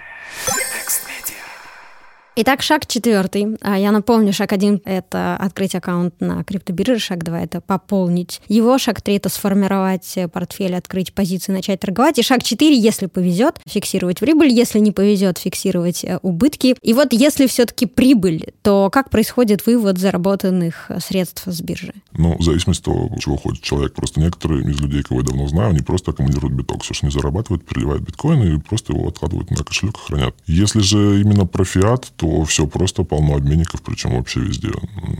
Итак, 2.41 2.61
шаг 2.61 2.87
четвертый. 2.87 3.57
А, 3.59 3.77
я 3.77 3.91
напомню, 3.91 4.31
шаг 4.31 4.53
один– 4.53 4.81
это 4.85 5.35
открыть 5.35 5.75
аккаунт 5.75 6.21
на 6.21 6.41
криптобирже, 6.45 6.97
шаг 6.97 7.25
два– 7.25 7.41
это 7.43 7.59
пополнить 7.59 8.39
его, 8.47 8.77
шаг 8.77 9.01
три– 9.01 9.15
это 9.17 9.27
сформировать 9.27 10.17
портфель, 10.31 10.73
открыть 10.73 11.13
позиции, 11.13 11.51
начать 11.51 11.81
торговать, 11.81 12.17
и 12.17 12.23
шаг 12.23 12.41
четыре, 12.41 12.77
если 12.77 13.07
повезет, 13.07 13.59
фиксировать 13.67 14.21
прибыль, 14.21 14.47
если 14.47 14.79
не 14.79 14.93
повезет, 14.93 15.37
фиксировать 15.37 16.05
э, 16.05 16.17
убытки. 16.21 16.77
И 16.81 16.93
вот 16.93 17.11
если 17.11 17.45
все-таки 17.45 17.85
прибыль, 17.85 18.53
то 18.61 18.89
как 18.89 19.09
происходит 19.09 19.65
вывод 19.65 19.97
заработанных 19.97 20.89
средств 21.05 21.43
с 21.45 21.59
биржи? 21.59 21.93
Ну, 22.13 22.37
в 22.37 22.41
зависимости 22.41 22.79
от 22.79 22.85
того, 22.85 23.17
чего 23.19 23.35
хочет 23.35 23.65
человек. 23.65 23.93
Просто 23.93 24.21
некоторые 24.21 24.63
из 24.63 24.79
людей, 24.79 25.03
кого 25.03 25.19
я 25.19 25.25
давно 25.25 25.45
знаю, 25.49 25.71
они 25.71 25.81
просто 25.81 26.11
аккумулируют 26.11 26.53
биток. 26.53 26.83
Все, 26.83 26.93
что 26.93 27.05
не 27.05 27.11
зарабатывают, 27.11 27.65
переливают 27.65 28.03
биткоины 28.03 28.55
и 28.55 28.59
просто 28.59 28.93
его 28.93 29.09
откладывают 29.09 29.51
на 29.51 29.61
кошелек 29.61 29.97
и 29.97 30.07
хранят. 30.07 30.35
Если 30.47 30.79
же 30.79 31.19
именно 31.19 31.45
про 31.45 31.65
фиат, 31.65 32.13
то 32.15 32.28
то 32.29 32.43
все 32.45 32.67
просто, 32.67 33.03
полно 33.03 33.35
обменников, 33.35 33.81
причем 33.81 34.11
вообще 34.11 34.39
везде. 34.39 34.69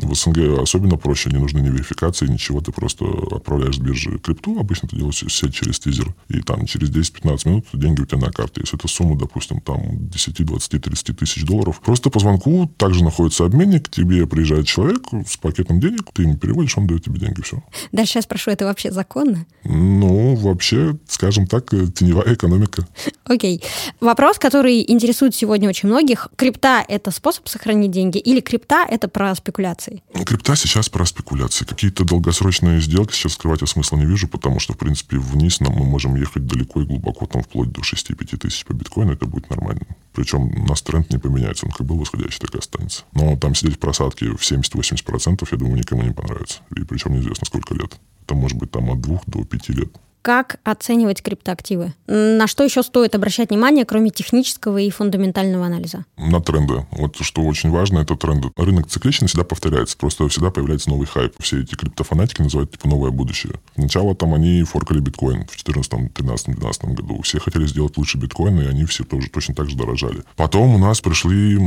В 0.02 0.14
СНГ 0.14 0.60
особенно 0.62 0.98
проще, 0.98 1.30
не 1.30 1.38
нужны 1.38 1.60
ни 1.60 1.70
верификации, 1.70 2.28
ничего, 2.28 2.62
ты 2.62 2.72
просто 2.72 3.06
отправляешь 3.32 3.76
с 3.76 3.80
биржи 3.80 4.20
крипту, 4.20 4.60
обычно 4.60 4.88
это 4.88 4.96
делаешь 4.96 5.24
все 5.28 5.50
через 5.50 5.80
тизер, 5.80 6.14
и 6.28 6.42
там 6.42 6.66
через 6.66 6.90
10-15 6.90 7.50
минут 7.50 7.66
деньги 7.74 8.02
у 8.02 8.06
тебя 8.06 8.20
на 8.20 8.32
карте. 8.32 8.62
Если 8.62 8.78
это 8.78 8.88
сумма, 8.88 9.18
допустим, 9.18 9.62
там 9.62 10.10
10, 10.10 10.46
20, 10.46 10.82
30 10.82 11.18
тысяч 11.18 11.44
долларов, 11.46 11.82
просто 11.82 12.10
по 12.10 12.20
звонку 12.20 12.72
также 12.78 13.04
находится 13.04 13.46
обменник, 13.46 13.88
к 13.88 13.90
тебе 13.90 14.26
приезжает 14.28 14.68
человек 14.68 15.04
с 15.28 15.38
пакетом 15.38 15.80
денег, 15.80 16.04
ты 16.14 16.24
ему 16.24 16.38
переводишь, 16.38 16.78
он 16.78 16.88
дает 16.88 17.04
тебе 17.04 17.20
деньги, 17.20 17.42
все. 17.42 17.64
Дальше 17.92 18.20
я 18.20 18.22
спрошу, 18.22 18.52
это 18.52 18.66
вообще 18.66 18.92
законно? 18.92 19.46
Ну, 19.64 20.36
вообще, 20.36 20.98
скажем 21.08 21.48
так, 21.48 21.70
теневая 21.70 22.34
экономика. 22.34 22.88
Окей. 23.24 23.64
Вопрос, 24.00 24.40
который 24.40 24.84
интересует 24.92 25.36
сегодня 25.36 25.70
очень 25.70 25.90
многих. 25.90 26.28
Крипта– 26.36 26.84
это 26.88 26.99
способ 27.12 27.48
сохранить 27.48 27.92
деньги 27.92 28.18
или 28.18 28.42
крипта– 28.42 28.86
это 28.90 29.08
про 29.08 29.34
спекуляции? 29.36 30.04
Крипта 30.26 30.56
сейчас 30.56 30.90
про 30.90 31.06
спекуляции. 31.06 31.66
Какие-то 31.66 32.04
долгосрочные 32.04 32.82
сделки 32.82 33.14
сейчас 33.14 33.34
скрывать 33.34 33.62
я 33.62 33.68
смысла 33.68 33.98
не 33.98 34.06
вижу, 34.06 34.28
потому 34.28 34.60
что, 34.60 34.74
в 34.74 34.78
принципе, 34.78 35.18
вниз 35.18 35.60
нам 35.60 35.74
мы 35.74 35.86
можем 35.86 36.16
ехать 36.16 36.46
далеко 36.46 36.82
и 36.82 36.86
глубоко, 36.86 37.26
там 37.26 37.42
вплоть 37.42 37.72
до 37.72 37.82
6-5 37.82 38.38
тысяч 38.38 38.66
по 38.66 38.74
биткоину, 38.74 39.14
это 39.14 39.26
будет 39.26 39.50
нормально. 39.50 39.82
Причем 40.14 40.42
у 40.42 40.66
нас 40.66 40.82
тренд 40.82 41.10
не 41.12 41.18
поменяется, 41.18 41.66
он 41.66 41.72
как 41.72 41.88
был 41.88 41.98
восходящий, 41.98 42.40
так 42.40 42.56
и 42.56 42.58
останется. 42.58 43.04
Но 43.14 43.38
там 43.38 43.56
сидеть 43.56 43.76
в 43.76 43.80
просадке 43.80 44.26
в 44.32 44.42
70-80%, 44.42 45.48
я 45.52 45.58
думаю, 45.58 45.78
никому 45.78 46.04
не 46.04 46.12
понравится. 46.12 46.60
И 46.76 46.84
причем 46.84 47.14
неизвестно 47.14 47.46
сколько 47.46 47.74
лет. 47.74 47.96
Это 48.26 48.36
может 48.36 48.58
быть 48.58 48.72
там 48.72 48.90
от 48.92 49.02
двух 49.02 49.22
до 49.26 49.44
пяти 49.46 49.74
лет 49.74 49.90
как 50.22 50.60
оценивать 50.64 51.22
криптоактивы? 51.22 51.94
На 52.08 52.48
что 52.48 52.64
еще 52.64 52.84
стоит 52.84 53.16
обращать 53.16 53.50
внимание, 53.50 53.86
кроме 53.86 54.10
технического 54.10 54.78
и 54.78 54.90
фундаментального 54.90 55.66
анализа? 55.66 56.06
На 56.18 56.42
тренды. 56.42 56.86
Вот 56.92 57.18
что 57.22 57.42
очень 57.44 57.70
важно, 57.70 58.00
это 58.00 58.16
тренды. 58.16 58.50
Рынок 58.58 58.88
цикличный 58.88 59.28
всегда 59.28 59.44
повторяется, 59.44 59.98
просто 59.98 60.28
всегда 60.28 60.52
появляется 60.52 60.90
новый 60.90 61.08
хайп. 61.08 61.34
Все 61.40 61.62
эти 61.62 61.76
криптофанатики 61.76 62.42
называют 62.42 62.72
типа 62.72 62.88
новое 62.88 63.12
будущее. 63.12 63.54
Сначала 63.76 64.16
там 64.16 64.34
они 64.34 64.64
форкали 64.64 65.00
биткоин 65.00 65.44
в 65.44 65.48
2014, 65.48 65.92
2013, 65.92 66.46
2012 66.48 66.86
году. 66.86 67.22
Все 67.22 67.40
хотели 67.40 67.66
сделать 67.66 67.98
лучше 67.98 68.18
биткоин, 68.18 68.60
и 68.62 68.66
они 68.66 68.86
все 68.86 69.04
тоже 69.04 69.30
точно 69.30 69.56
так 69.56 69.70
же 69.70 69.78
дорожали. 69.78 70.24
Потом 70.36 70.76
у 70.76 70.78
нас 70.78 71.02
пришли 71.02 71.58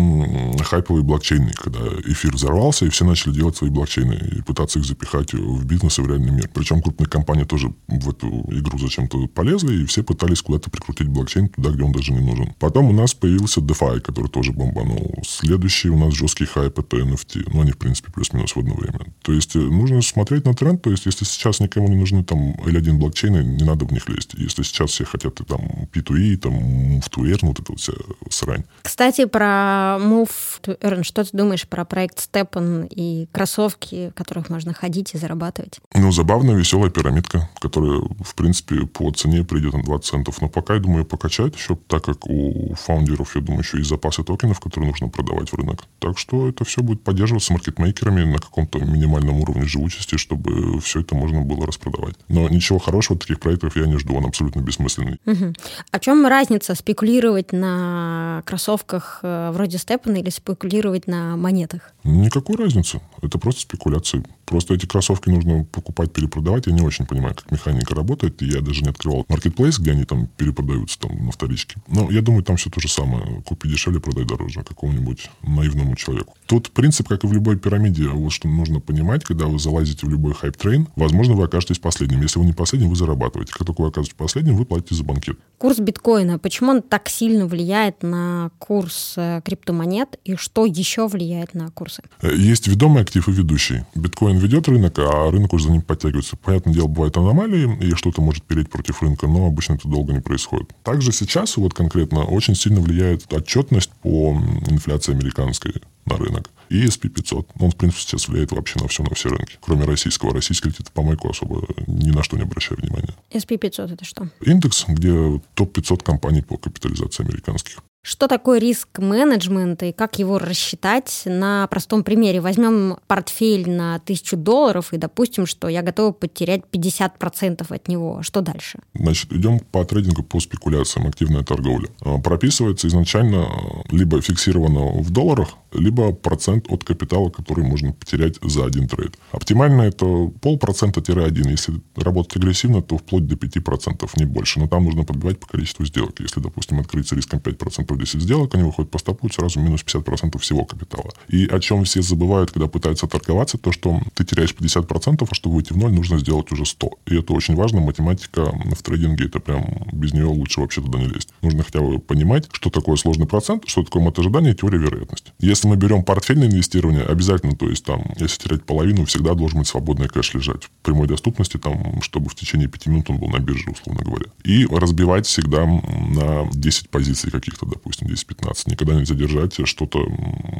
хайповые 0.63 1.03
блокчейны, 1.03 1.53
когда 1.53 1.81
эфир 2.07 2.35
взорвался, 2.35 2.85
и 2.85 2.91
все 2.91 3.05
начали 3.05 3.33
делать 3.33 3.57
свои 3.57 3.71
блокчейны 3.71 4.15
и 4.37 4.43
пытаться 4.43 4.79
их 4.79 4.85
запихать 4.85 5.33
в 5.33 5.65
бизнес 5.65 5.99
и 5.99 6.03
в 6.03 6.09
реальный 6.09 6.33
мир. 6.33 6.51
Причем 6.53 6.83
крупные 6.83 7.09
компании 7.09 7.45
тоже 7.45 7.73
в 7.89 8.11
эту 8.11 8.42
игру 8.49 8.79
зачем-то 8.79 9.27
полезли, 9.29 9.83
и 9.83 9.87
все 9.87 10.03
пытались 10.03 10.43
куда-то 10.43 10.71
прикрутить 10.71 11.09
блокчейн 11.09 11.49
туда, 11.49 11.71
где 11.71 11.83
он 11.83 11.93
даже 11.93 12.13
не 12.13 12.21
нужен. 12.21 12.55
Потом 12.59 12.87
у 12.87 12.93
нас 12.93 13.15
появился 13.15 13.61
DeFi, 13.61 14.01
который 14.01 14.29
тоже 14.29 14.53
бомбанул. 14.53 15.23
Следующий 15.27 15.89
у 15.91 15.99
нас 15.99 16.15
жесткий 16.15 16.45
хайп 16.45 16.79
это 16.79 16.97
NFT. 16.99 17.51
Ну, 17.53 17.63
они, 17.63 17.73
в 17.73 17.79
принципе, 17.79 18.13
плюс-минус 18.13 18.53
в 18.53 18.59
одно 18.59 18.75
время. 18.75 19.01
То 19.23 19.33
есть, 19.33 19.57
э, 19.57 19.59
нужно 19.59 20.03
смотреть 20.03 20.45
на 20.45 20.55
тренд. 20.55 20.83
То 20.83 20.91
есть, 20.91 21.07
если 21.07 21.25
сейчас 21.25 21.61
никому 21.61 21.89
не 21.89 21.97
нужны 21.97 22.25
там 22.25 22.53
L1 22.53 22.95
блокчейны, 22.95 23.45
не 23.45 23.65
надо 23.65 23.85
в 23.85 23.93
них 23.93 24.09
лезть. 24.09 24.35
Если 24.35 24.63
сейчас 24.63 24.91
все 24.91 25.05
хотят 25.05 25.41
и, 25.41 25.45
там 25.45 25.61
P2E, 25.93 26.37
там 26.37 26.53
Move 26.53 27.11
to 27.11 27.23
Earn, 27.25 27.47
вот 27.47 27.61
эта 27.61 27.73
вот 27.73 27.81
вся 27.81 27.93
срань. 28.31 28.65
Кстати, 28.83 29.25
про 29.25 29.99
Move 30.01 30.31
to 30.63 30.79
Earn. 30.81 31.03
Что 31.03 31.25
ты 31.25 31.37
думаешь 31.37 31.67
про 31.69 31.85
проект 31.85 32.19
Steppen 32.19 32.89
и 32.89 33.29
кроссовки, 33.33 34.11
в 34.11 34.15
которых 34.15 34.51
можно 34.51 34.73
ходить 34.73 35.15
и 35.15 35.19
зарабатывать? 35.19 35.81
Ну, 35.95 36.13
забавная, 36.13 36.57
веселая 36.57 36.91
пирамидка, 36.91 37.49
которая, 37.61 38.03
в 38.33 38.35
принципе, 38.35 38.87
по 38.87 39.11
цене 39.11 39.45
придет 39.45 39.75
на 39.75 39.83
20 39.83 40.07
центов. 40.07 40.41
Но 40.41 40.49
пока, 40.49 40.75
я 40.75 40.81
думаю, 40.81 41.05
покачать 41.05 41.55
еще, 41.55 41.77
так 41.87 42.05
как 42.05 42.27
у 42.27 42.75
фаундеров, 42.75 43.37
я 43.37 43.43
думаю, 43.43 43.61
еще 43.61 43.79
и 43.79 43.83
запасы 43.83 44.25
токенов, 44.25 44.59
которые 44.59 44.89
нужно 44.89 45.09
продавать 45.09 45.51
в 45.51 45.55
рынок. 45.55 45.85
Так 45.99 46.19
что 46.19 46.49
это 46.49 46.65
все 46.65 46.83
будет 46.83 47.03
поддерживаться 47.03 47.53
маркетмейкерами 47.53 48.25
на 48.25 48.39
каком-то 48.39 48.79
минимальном 48.79 49.39
уровне 49.43 49.67
живучести, 49.67 50.17
чтобы 50.17 50.81
все 50.81 51.01
это 51.01 51.15
можно 51.15 51.43
было 51.43 51.67
распродавать. 51.67 52.15
Но 52.29 52.49
ничего 52.49 52.79
хорошего 52.79 53.19
таких 53.19 53.39
проектов 53.39 53.77
я 53.77 53.85
не 53.85 53.99
жду, 53.99 54.15
он 54.15 54.25
абсолютно 54.25 54.61
бессмысленный. 54.61 55.21
Угу. 55.27 55.53
В 55.93 56.01
чем 56.01 56.27
разница 56.27 56.75
спекулировать 56.75 57.53
на 57.53 58.43
кроссовках 58.47 59.21
э, 59.23 59.51
вроде 59.53 59.77
Степана 59.77 60.17
или 60.17 60.31
спекулировать 60.31 61.07
на 61.07 61.37
монетах? 61.37 61.93
Никакой 62.03 62.57
разницы. 62.57 63.03
Это 63.21 63.39
просто 63.39 63.61
спекуляции. 63.61 64.25
Просто 64.53 64.75
эти 64.75 64.85
кроссовки 64.85 65.31
нужно 65.31 65.65
покупать, 65.65 66.13
перепродавать. 66.13 66.67
Я 66.67 66.75
не 66.75 66.83
очень 66.83 67.07
понимаю, 67.07 67.35
как 67.35 67.51
механика 67.51 67.95
работает. 67.95 68.43
Я 68.43 68.61
даже 68.61 68.83
не 68.83 68.91
открывал 68.91 69.25
маркетплейс, 69.31 69.79
где 69.79 69.93
они 69.93 70.05
там 70.05 70.27
перепродаются 70.27 70.99
там 71.01 71.25
на 71.25 71.33
вторичке. 71.33 71.81
Но 71.89 72.11
я 72.11 72.21
думаю, 72.21 72.43
там 72.43 72.57
все 72.57 72.69
то 72.69 72.79
же 72.79 72.87
самое. 72.89 73.41
Купи 73.47 73.67
дешевле, 73.67 73.99
продай 73.99 74.27
дороже 74.27 74.63
какому-нибудь 74.63 75.31
наивному 75.43 75.97
человеку. 75.97 76.37
Тут 76.45 76.71
принцип, 76.73 77.09
как 77.09 77.25
и 77.25 77.27
в 77.27 77.33
любой 77.33 77.57
пирамиде, 77.57 78.09
вот 78.09 78.31
что 78.31 78.47
нужно 78.47 78.79
понимать, 78.79 79.25
когда 79.25 79.47
вы 79.47 79.59
залазите 79.59 80.07
в 80.07 80.11
любой 80.11 80.35
hype 80.35 80.56
train, 80.56 80.87
возможно, 80.97 81.33
вы 81.33 81.45
окажетесь 81.45 81.79
последним. 81.79 82.21
Если 82.21 82.39
вы 82.39 82.45
не 82.45 82.53
последним, 82.53 82.91
вы 82.91 82.97
зарабатываете. 82.97 83.55
Как 83.55 83.67
только 83.67 83.81
вы 83.81 83.89
оказываетесь 83.89 84.19
последним, 84.19 84.57
вы 84.57 84.67
платите 84.67 84.95
за 84.95 85.03
банкет. 85.03 85.39
Курс 85.57 85.79
биткоина, 85.79 86.39
почему 86.39 86.73
он 86.73 86.83
так 86.83 87.09
сильно 87.09 87.47
влияет 87.47 88.03
на 88.03 88.51
курс 88.59 89.15
э, 89.17 89.41
криптомонет 89.43 90.19
и 90.27 90.37
что 90.37 90.67
еще 90.67 91.09
влияет 91.09 91.55
на 91.55 91.71
курсы? 91.71 92.03
Э, 92.21 92.35
есть 92.37 92.69
ведомый 92.69 93.01
актив 93.01 93.27
и 93.31 93.33
ведущий. 93.33 93.87
Биткоин 93.95 94.42
ведет 94.43 94.69
рынок, 94.69 94.99
а 94.99 95.31
рынок 95.31 95.53
уже 95.53 95.65
за 95.65 95.73
ним 95.73 95.83
подтягивается. 95.83 96.37
Понятное 96.37 96.75
дело, 96.75 96.87
бывают 96.87 97.17
аномалии, 97.17 97.79
и 97.81 97.95
что-то 97.95 98.21
может 98.21 98.43
переть 98.45 98.71
против 98.71 99.03
рынка, 99.03 99.27
но 99.27 99.47
обычно 99.47 99.75
это 99.75 99.89
долго 99.89 100.13
не 100.13 100.21
происходит. 100.21 100.71
Также 100.83 101.13
сейчас, 101.13 101.57
вот 101.57 101.75
конкретно, 101.75 102.25
очень 102.25 102.55
сильно 102.55 102.81
влияет 102.81 103.33
отчетность 103.33 103.91
по 104.03 104.39
инфляции 104.69 105.13
американской 105.13 105.75
на 106.07 106.17
рынок. 106.17 106.51
И 106.69 106.87
SP500. 106.87 107.47
Он, 107.61 107.71
в 107.71 107.77
принципе, 107.77 108.03
сейчас 108.03 108.29
влияет 108.29 108.53
вообще 108.53 108.81
на 108.81 108.89
все, 108.89 109.03
на 109.03 109.15
все 109.15 109.29
рынки. 109.29 109.59
Кроме 109.61 109.85
российского. 109.85 110.33
Российский 110.33 110.71
летит 110.71 110.91
по 110.91 111.03
майку 111.03 111.29
особо 111.29 111.67
ни 111.87 112.11
на 112.11 112.23
что 112.23 112.37
не 112.37 112.43
обращая 112.43 112.79
внимания. 112.79 113.15
SP500 113.31 113.93
это 113.93 114.05
что? 114.05 114.29
Индекс, 114.41 114.87
где 114.89 115.41
топ-500 115.55 116.03
компаний 116.03 116.41
по 116.41 116.57
капитализации 116.57 117.25
американских. 117.25 117.83
Что 118.05 118.27
такое 118.27 118.59
риск 118.59 118.99
менеджмента 118.99 119.87
и 119.87 119.93
как 119.93 120.19
его 120.19 120.41
рассчитать 120.41 121.23
на 121.25 121.69
простом 121.69 122.03
примере? 122.03 122.41
Возьмем 122.41 122.97
портфель 123.07 123.71
на 123.71 124.01
тысячу 124.01 124.37
долларов 124.37 124.93
и 124.93 124.97
допустим, 124.97 125.47
что 125.47 125.69
я 125.69 125.83
готова 125.83 126.11
потерять 126.11 126.63
50% 126.73 127.65
от 127.73 127.89
него. 127.89 128.21
Что 128.23 128.41
дальше? 128.41 128.81
Значит, 128.95 129.33
идем 129.33 129.61
по 129.61 129.85
трейдингу 129.85 130.25
по 130.25 130.41
спекуляциям, 130.41 131.07
активная 131.07 131.45
торговля. 131.45 131.91
А, 132.01 132.19
прописывается 132.19 132.89
изначально 132.89 133.49
либо 133.93 134.21
фиксировано 134.21 135.01
в 135.01 135.11
долларах, 135.11 135.51
либо 135.73 136.13
процент 136.13 136.67
от 136.71 136.83
капитала, 136.83 137.31
который 137.31 137.65
можно 137.65 137.93
потерять 137.93 138.37
за 138.43 138.65
один 138.65 138.89
трейд. 138.89 139.17
Оптимально 139.31 139.83
это 139.83 140.27
полпроцента-один. 140.41 141.49
Если 141.49 141.81
работать 141.95 142.37
агрессивно, 142.37 142.83
то 142.83 142.99
вплоть 142.99 143.27
до 143.27 143.37
5%, 143.37 144.11
не 144.17 144.25
больше. 144.25 144.59
Но 144.59 144.67
там 144.67 144.85
нужно 144.85 145.05
подбивать 145.05 145.39
по 145.39 145.47
количеству 145.47 145.87
сделок. 145.87 146.19
Если, 146.21 146.41
допустим, 146.41 146.81
открыть 146.81 147.13
риском 147.13 147.39
5% 147.39 147.92
10 147.97 148.21
сделок, 148.21 148.55
они 148.55 148.65
выходят 148.65 148.91
по 148.91 148.99
стопу, 148.99 149.31
сразу 149.33 149.61
минус 149.61 149.85
50% 149.85 150.39
всего 150.39 150.65
капитала. 150.65 151.11
И 151.29 151.47
о 151.47 151.59
чем 151.61 151.85
все 151.85 152.03
забывают, 152.03 152.51
когда 152.51 152.67
пытаются 152.67 153.07
торговаться, 153.07 153.59
то, 153.59 153.73
что 153.73 154.01
ты 154.15 154.25
теряешь 154.25 154.55
50%, 154.55 155.27
а 155.31 155.35
чтобы 155.35 155.57
выйти 155.57 155.73
в 155.73 155.77
ноль, 155.77 155.93
нужно 155.93 156.19
сделать 156.19 156.51
уже 156.53 156.65
100. 156.65 156.91
И 157.07 157.19
это 157.19 157.33
очень 157.33 157.55
важно. 157.55 157.81
Математика 157.81 158.53
в 158.75 158.83
трейдинге, 158.83 159.27
это 159.27 159.41
прям 159.41 159.65
без 159.93 160.13
нее 160.13 160.27
лучше 160.27 160.61
вообще 160.61 160.81
туда 160.81 160.99
не 160.99 161.07
лезть. 161.07 161.29
Нужно 161.43 161.63
хотя 161.63 161.81
бы 161.81 161.99
понимать, 161.99 162.49
что 162.53 162.71
такое 162.71 162.97
сложный 162.97 163.27
процент, 163.27 163.65
что 163.67 163.83
такое 163.83 164.03
мотожидание 164.03 164.53
и 164.53 164.57
теория 164.57 164.79
вероятности. 164.79 165.33
Если 165.39 165.69
мы 165.69 165.77
берем 165.77 166.05
портфельное 166.05 166.49
инвестирование, 166.49 167.05
обязательно, 167.05 167.57
то 167.57 167.69
есть 167.69 167.85
там, 167.85 168.13
если 168.19 168.43
терять 168.43 168.65
половину, 168.65 169.05
всегда 169.05 169.35
должен 169.35 169.59
быть 169.59 169.69
свободный 169.69 170.09
кэш 170.09 170.35
лежать 170.35 170.65
в 170.65 170.71
прямой 170.83 171.09
доступности, 171.09 171.57
там, 171.57 172.01
чтобы 172.03 172.29
в 172.29 172.35
течение 172.35 172.69
5 172.69 172.87
минут 172.87 173.11
он 173.11 173.19
был 173.19 173.29
на 173.29 173.39
бирже, 173.39 173.71
условно 173.71 174.03
говоря. 174.05 174.27
И 174.45 174.67
разбивать 174.67 175.27
всегда 175.27 175.67
на 175.67 176.49
10 176.53 176.89
позиций 176.89 177.31
каких-то, 177.31 177.67
допустим, 177.67 177.82
10-15. 177.91 178.71
Никогда 178.71 178.95
нельзя 178.95 179.15
держать 179.15 179.55
что-то 179.67 180.07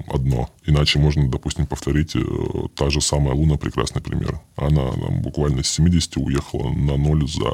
одно. 0.09 0.51
Иначе 0.67 0.99
можно, 0.99 1.29
допустим, 1.29 1.67
повторить 1.67 2.15
э, 2.15 2.21
та 2.75 2.91
же 2.91 3.01
самая 3.01 3.35
Луна, 3.35 3.57
прекрасный 3.57 4.03
пример. 4.03 4.41
Она 4.57 4.93
там, 4.93 5.23
буквально 5.23 5.63
с 5.63 5.69
70 5.69 6.17
уехала 6.19 6.71
на 6.71 6.97
ноль 6.97 7.29
за 7.29 7.53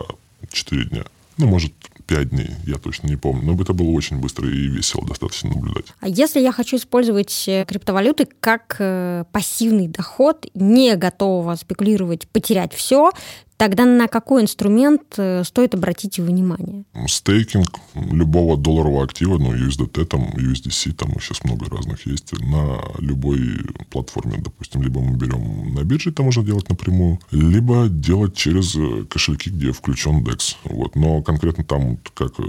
4 0.51 0.85
дня. 0.87 1.05
Ну, 1.37 1.47
может, 1.47 1.73
5 2.07 2.31
дней, 2.31 2.51
я 2.67 2.79
точно 2.79 3.07
не 3.07 3.17
помню. 3.17 3.43
Но 3.45 3.63
это 3.63 3.73
было 3.73 3.91
очень 3.91 4.19
быстро 4.19 4.49
и 4.49 4.67
весело 4.67 5.07
достаточно 5.07 5.51
наблюдать. 5.51 5.87
А 6.01 6.09
если 6.09 6.41
я 6.41 6.53
хочу 6.53 6.77
использовать 6.77 7.45
э, 7.47 7.65
криптовалюты 7.67 8.27
как 8.41 8.77
э, 8.81 9.25
пассивный 9.31 9.89
доход, 9.89 10.47
не 10.55 10.97
готова 10.97 11.55
спекулировать, 11.55 12.27
потерять 12.29 12.73
все, 12.73 13.13
Тогда 13.59 13.85
на 13.87 14.07
какой 14.07 14.43
инструмент 14.43 15.03
э, 15.17 15.43
стоит 15.45 15.75
обратить 15.75 16.19
внимание? 16.19 16.85
Стейкинг 17.09 17.81
любого 17.95 18.57
долларового 18.57 19.03
актива, 19.03 19.37
ну, 19.37 19.53
USDT, 19.53 20.05
там, 20.05 20.29
USDC, 20.37 20.93
там 20.93 21.11
сейчас 21.21 21.43
много 21.43 21.67
разных 21.69 22.07
есть, 22.07 22.33
на 22.38 22.81
любой 23.00 23.59
платформе, 23.91 24.37
допустим, 24.38 24.83
либо 24.83 25.00
мы 25.00 25.17
берем 25.17 25.75
на 25.75 25.83
бирже, 25.83 26.11
это 26.11 26.23
можно 26.23 26.45
делать 26.45 26.69
напрямую, 26.71 27.19
либо 27.33 27.88
делать 27.88 28.37
через 28.37 28.77
э, 28.77 29.05
кошельки, 29.11 29.50
где 29.50 29.73
включен 29.73 30.23
DEX. 30.23 30.55
Вот. 30.62 30.95
Но 30.95 31.21
конкретно 31.23 31.65
там, 31.65 31.99
как 32.15 32.38
э, 32.38 32.43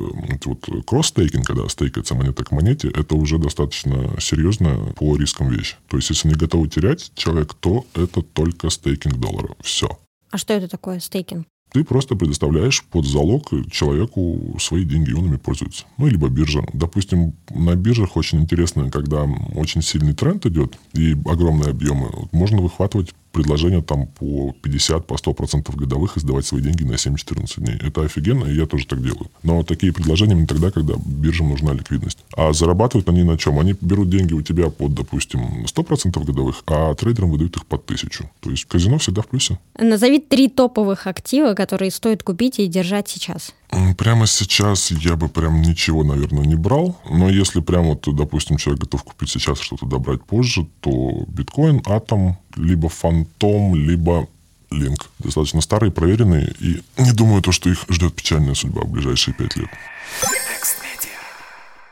вот 0.46 0.86
кросс-стейкинг, 0.86 1.44
когда 1.44 1.68
стейкается 1.70 2.14
монета 2.14 2.44
к 2.44 2.52
монете, 2.52 2.88
это 2.88 3.16
уже 3.16 3.40
достаточно 3.40 4.16
серьезная 4.20 4.78
по 4.94 5.18
рискам 5.18 5.50
вещь. 5.50 5.76
То 5.88 5.98
есть, 5.98 6.12
если 6.12 6.28
не 6.28 6.36
готовы 6.36 6.68
терять 6.68 7.12
человек, 7.16 7.56
то 7.56 7.88
это 7.96 8.22
только 8.22 8.70
стейкинг 8.70 9.18
доллара. 9.18 9.56
Все. 9.62 9.98
А 10.32 10.38
что 10.38 10.54
это 10.54 10.68
такое 10.68 11.00
стейкинг? 11.00 11.48
Ты 11.72 11.84
просто 11.84 12.16
предоставляешь 12.16 12.84
под 12.84 13.06
залог 13.06 13.52
человеку 13.72 14.58
свои 14.60 14.84
деньги, 14.84 15.12
и 15.12 15.14
он 15.14 15.26
ими 15.26 15.38
пользуется. 15.38 15.86
Ну, 15.98 16.08
либо 16.08 16.28
биржа. 16.28 16.64
Допустим, 16.74 17.36
на 17.52 17.76
биржах 17.76 18.18
очень 18.18 18.42
интересно, 18.42 18.90
когда 18.90 19.24
очень 19.56 19.84
сильный 19.84 20.14
тренд 20.14 20.46
идет 20.48 20.78
и 20.94 21.16
огромные 21.26 21.70
объемы, 21.70 22.28
можно 22.32 22.60
выхватывать 22.60 23.14
предложения 23.32 23.82
там 23.82 24.08
по 24.08 24.54
50, 24.62 25.08
по 25.08 25.16
100% 25.16 25.76
годовых 25.76 26.18
и 26.18 26.20
сдавать 26.20 26.46
свои 26.46 26.62
деньги 26.62 26.84
на 26.84 26.94
7-14 26.94 27.60
дней. 27.60 27.78
Это 27.82 28.02
офигенно, 28.02 28.46
и 28.46 28.56
я 28.56 28.66
тоже 28.66 28.88
так 28.88 29.02
делаю. 29.02 29.30
Но 29.44 29.64
такие 29.64 29.94
предложения 29.94 30.36
не 30.36 30.46
тогда, 30.46 30.72
когда 30.72 30.96
биржам 31.06 31.50
нужна 31.50 31.74
ликвидность. 31.74 32.20
А 32.36 32.54
зарабатывают 32.54 33.10
они 33.10 33.24
на 33.24 33.38
чем? 33.38 33.60
Они 33.60 33.76
берут 33.80 34.10
деньги 34.10 34.34
у 34.34 34.42
тебя 34.42 34.70
под, 34.70 34.94
допустим, 34.94 35.66
100% 35.66 36.24
годовых, 36.24 36.64
а 36.68 36.94
трейдерам 36.96 37.32
выдают 37.32 37.58
их 37.58 37.66
под 37.66 37.84
1000. 37.86 38.30
То 38.40 38.52
есть 38.52 38.66
казино 38.66 38.98
всегда 38.98 39.22
в 39.22 39.28
плюсе. 39.28 39.60
Назови 39.78 40.20
три 40.20 40.50
топовых 40.50 41.08
актива, 41.08 41.54
которые 41.54 41.92
стоит 41.92 42.24
купить 42.24 42.60
и 42.60 42.68
держать 42.68 43.08
сейчас. 43.08 43.54
Прямо 43.98 44.26
сейчас 44.28 44.92
я 44.92 45.16
бы 45.16 45.30
прям 45.30 45.62
ничего, 45.62 46.04
наверное, 46.04 46.46
не 46.46 46.56
брал. 46.56 47.00
Но 47.10 47.30
если 47.30 47.60
прям 47.60 47.86
вот, 47.86 48.04
допустим, 48.16 48.58
человек 48.58 48.84
готов 48.84 49.04
купить 49.04 49.30
сейчас 49.30 49.60
что-то 49.60 49.86
добрать 49.86 50.24
позже, 50.24 50.68
то 50.80 51.26
биткоин, 51.28 51.84
атом, 51.86 52.38
либо 52.56 52.90
фантом, 52.90 53.76
либо 53.76 54.28
линк. 54.72 55.10
Достаточно 55.20 55.62
старые, 55.62 55.92
проверенные. 55.92 56.54
И 56.60 56.82
не 56.98 57.12
думаю, 57.12 57.42
то, 57.42 57.52
что 57.52 57.70
их 57.70 57.86
ждет 57.90 58.16
печальная 58.16 58.56
судьба 58.56 58.82
в 58.82 58.90
ближайшие 58.90 59.36
пять 59.36 59.56
лет. 59.56 59.70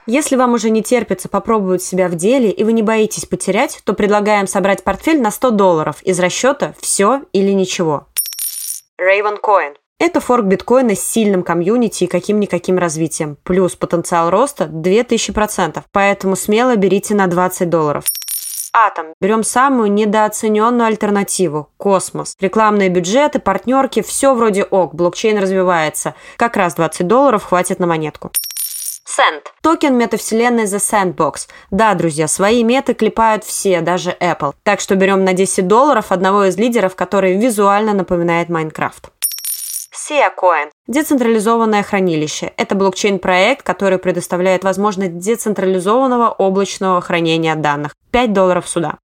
Если 0.07 0.38
вам 0.38 0.53
уже 0.53 0.69
не 0.69 0.81
терпится 0.81 1.27
попробовать 1.27 1.84
себя 1.84 2.07
в 2.07 2.15
деле 2.15 2.50
и 2.50 2.63
вы 2.63 2.72
не 2.72 2.81
боитесь 2.81 3.25
потерять, 3.25 3.81
то 3.84 3.93
предлагаем 3.93 4.48
собрать 4.48 4.84
портфель 4.84 5.22
на 5.22 5.31
100 5.31 5.51
долларов 5.51 6.01
из 6.03 6.17
расчета 6.19 6.74
«все 6.79 7.24
или 7.34 7.51
ничего». 7.51 8.07
Raven 8.98 9.38
Coin 9.43 9.75
это 9.99 10.19
форк 10.19 10.45
биткоина 10.45 10.95
с 10.95 11.03
сильным 11.03 11.43
комьюнити 11.43 12.05
и 12.05 12.07
каким-никаким 12.07 12.77
развитием. 12.77 13.37
Плюс 13.43 13.75
потенциал 13.75 14.29
роста 14.29 14.65
2000%, 14.65 15.83
поэтому 15.91 16.35
смело 16.35 16.75
берите 16.75 17.13
на 17.13 17.27
20 17.27 17.69
долларов. 17.69 18.05
Атом. 18.73 19.07
Берем 19.19 19.43
самую 19.43 19.91
недооцененную 19.91 20.87
альтернативу– 20.87 21.69
космос. 21.77 22.35
Рекламные 22.39 22.89
бюджеты, 22.89 23.39
партнерки– 23.39 24.01
все 24.03 24.35
вроде 24.35 24.63
ок, 24.63 24.93
блокчейн 24.93 25.39
развивается. 25.39 26.13
Как 26.35 26.57
раз 26.57 26.75
20 26.75 27.07
долларов 27.07 27.43
хватит 27.43 27.79
на 27.79 27.87
монетку. 27.87 28.31
Sand. 29.07 29.45
Токен 29.61 29.97
метавселенной 29.97 30.65
The 30.65 30.77
Sandbox. 30.77 31.47
Да, 31.71 31.95
друзья, 31.95 32.27
свои 32.27 32.63
меты 32.63 32.93
клепают 32.93 33.43
все, 33.43 33.81
даже 33.81 34.11
Apple. 34.19 34.53
Так 34.63 34.79
что 34.79 34.95
берем 34.95 35.23
на 35.23 35.33
10 35.33 35.65
долларов 35.65 36.11
одного 36.11 36.45
из 36.45 36.57
лидеров, 36.57 36.95
который 36.95 37.35
визуально 37.35 37.93
напоминает 37.93 38.49
Майнкрафт. 38.49 39.09
Siacoin– 40.09 40.69
децентрализованное 40.87 41.83
хранилище. 41.83 42.53
Это 42.57 42.75
блокчейн-проект, 42.75 43.63
который 43.63 43.97
предоставляет 43.97 44.63
возможность 44.63 45.17
децентрализованного 45.17 46.29
облачного 46.29 47.01
хранения 47.01 47.55
данных. 47.55 47.93
5 48.11 48.33
долларов 48.33 48.69
сюда. 48.69 48.99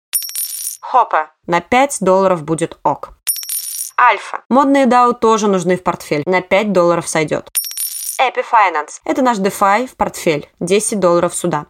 Хопа. 0.81 1.31
На 1.47 1.61
5 1.61 1.99
долларов 2.01 2.43
будет 2.43 2.79
ок. 2.83 3.11
Альфа. 3.99 4.45
Модные 4.49 4.87
DAO 4.87 5.15
тоже 5.15 5.47
нужны 5.47 5.77
в 5.77 5.83
портфель. 5.83 6.23
На 6.27 6.43
5 6.43 6.73
долларов 6.73 7.09
сойдет. 7.09 7.49
Epifinance. 8.21 9.01
Это 9.05 9.23
наш 9.23 9.39
DeFi 9.39 9.87
в 9.87 9.97
портфель. 9.97 10.49
10 10.61 10.99
долларов 10.99 11.35
сюда. 11.35 11.67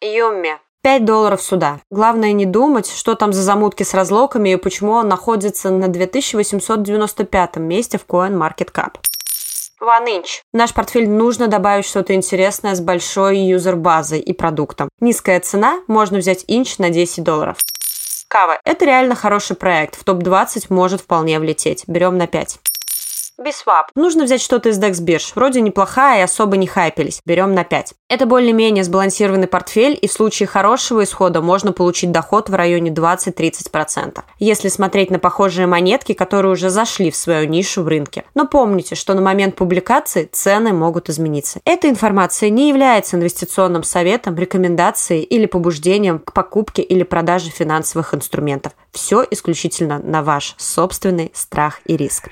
Юмми. 0.00 0.58
5 0.82 1.04
долларов 1.04 1.42
сюда. 1.42 1.80
Главное 1.90 2.32
не 2.32 2.46
думать, 2.46 2.90
что 2.90 3.14
там 3.14 3.32
за 3.32 3.42
замутки 3.42 3.82
с 3.82 3.94
разлоками 3.94 4.50
и 4.50 4.56
почему 4.56 4.92
он 4.92 5.08
находится 5.08 5.70
на 5.70 5.88
2895 5.88 7.56
месте 7.56 7.98
в 7.98 8.06
CoinMarketCap. 8.06 8.94
OneInch. 9.80 10.42
В 10.52 10.56
наш 10.56 10.74
портфель 10.74 11.08
нужно 11.08 11.48
добавить 11.48 11.86
что-то 11.86 12.14
интересное 12.14 12.74
с 12.74 12.80
большой 12.80 13.38
юзер-базой 13.38 14.20
и 14.20 14.32
продуктом. 14.32 14.88
Низкая 15.00 15.40
цена, 15.40 15.80
можно 15.86 16.18
взять 16.18 16.44
инч 16.48 16.78
на 16.78 16.90
10 16.90 17.22
долларов. 17.22 17.58
Кава. 18.28 18.58
Это 18.64 18.84
реально 18.84 19.14
хороший 19.14 19.56
проект. 19.56 19.94
В 19.94 20.04
топ-20 20.04 20.66
может 20.68 21.00
вполне 21.00 21.38
влететь. 21.38 21.84
Берем 21.86 22.18
на 22.18 22.26
5. 22.26 22.58
Biswap. 23.40 23.84
Нужно 23.94 24.24
взять 24.24 24.42
что-то 24.42 24.70
из 24.70 24.80
DEX 24.80 25.00
бирж. 25.00 25.30
Вроде 25.36 25.60
неплохая 25.60 26.18
и 26.18 26.22
особо 26.24 26.56
не 26.56 26.66
хайпелись. 26.66 27.22
Берем 27.24 27.54
на 27.54 27.62
5. 27.62 27.94
Это 28.08 28.26
более-менее 28.26 28.82
сбалансированный 28.82 29.46
портфель, 29.46 29.96
и 30.00 30.08
в 30.08 30.12
случае 30.12 30.48
хорошего 30.48 31.04
исхода 31.04 31.40
можно 31.40 31.72
получить 31.72 32.10
доход 32.10 32.48
в 32.48 32.54
районе 32.56 32.90
20-30%. 32.90 34.22
Если 34.40 34.68
смотреть 34.68 35.10
на 35.12 35.20
похожие 35.20 35.68
монетки, 35.68 36.14
которые 36.14 36.50
уже 36.50 36.68
зашли 36.68 37.12
в 37.12 37.16
свою 37.16 37.48
нишу 37.48 37.84
в 37.84 37.88
рынке. 37.88 38.24
Но 38.34 38.44
помните, 38.44 38.96
что 38.96 39.14
на 39.14 39.20
момент 39.20 39.54
публикации 39.54 40.28
цены 40.32 40.72
могут 40.72 41.08
измениться. 41.08 41.60
Эта 41.64 41.88
информация 41.88 42.50
не 42.50 42.68
является 42.68 43.16
инвестиционным 43.16 43.84
советом, 43.84 44.34
рекомендацией 44.34 45.22
или 45.22 45.46
побуждением 45.46 46.18
к 46.18 46.32
покупке 46.32 46.82
или 46.82 47.04
продаже 47.04 47.50
финансовых 47.50 48.14
инструментов. 48.14 48.72
Все 48.90 49.24
исключительно 49.30 50.00
на 50.00 50.24
ваш 50.24 50.56
собственный 50.58 51.30
страх 51.34 51.80
и 51.84 51.96
риск. 51.96 52.30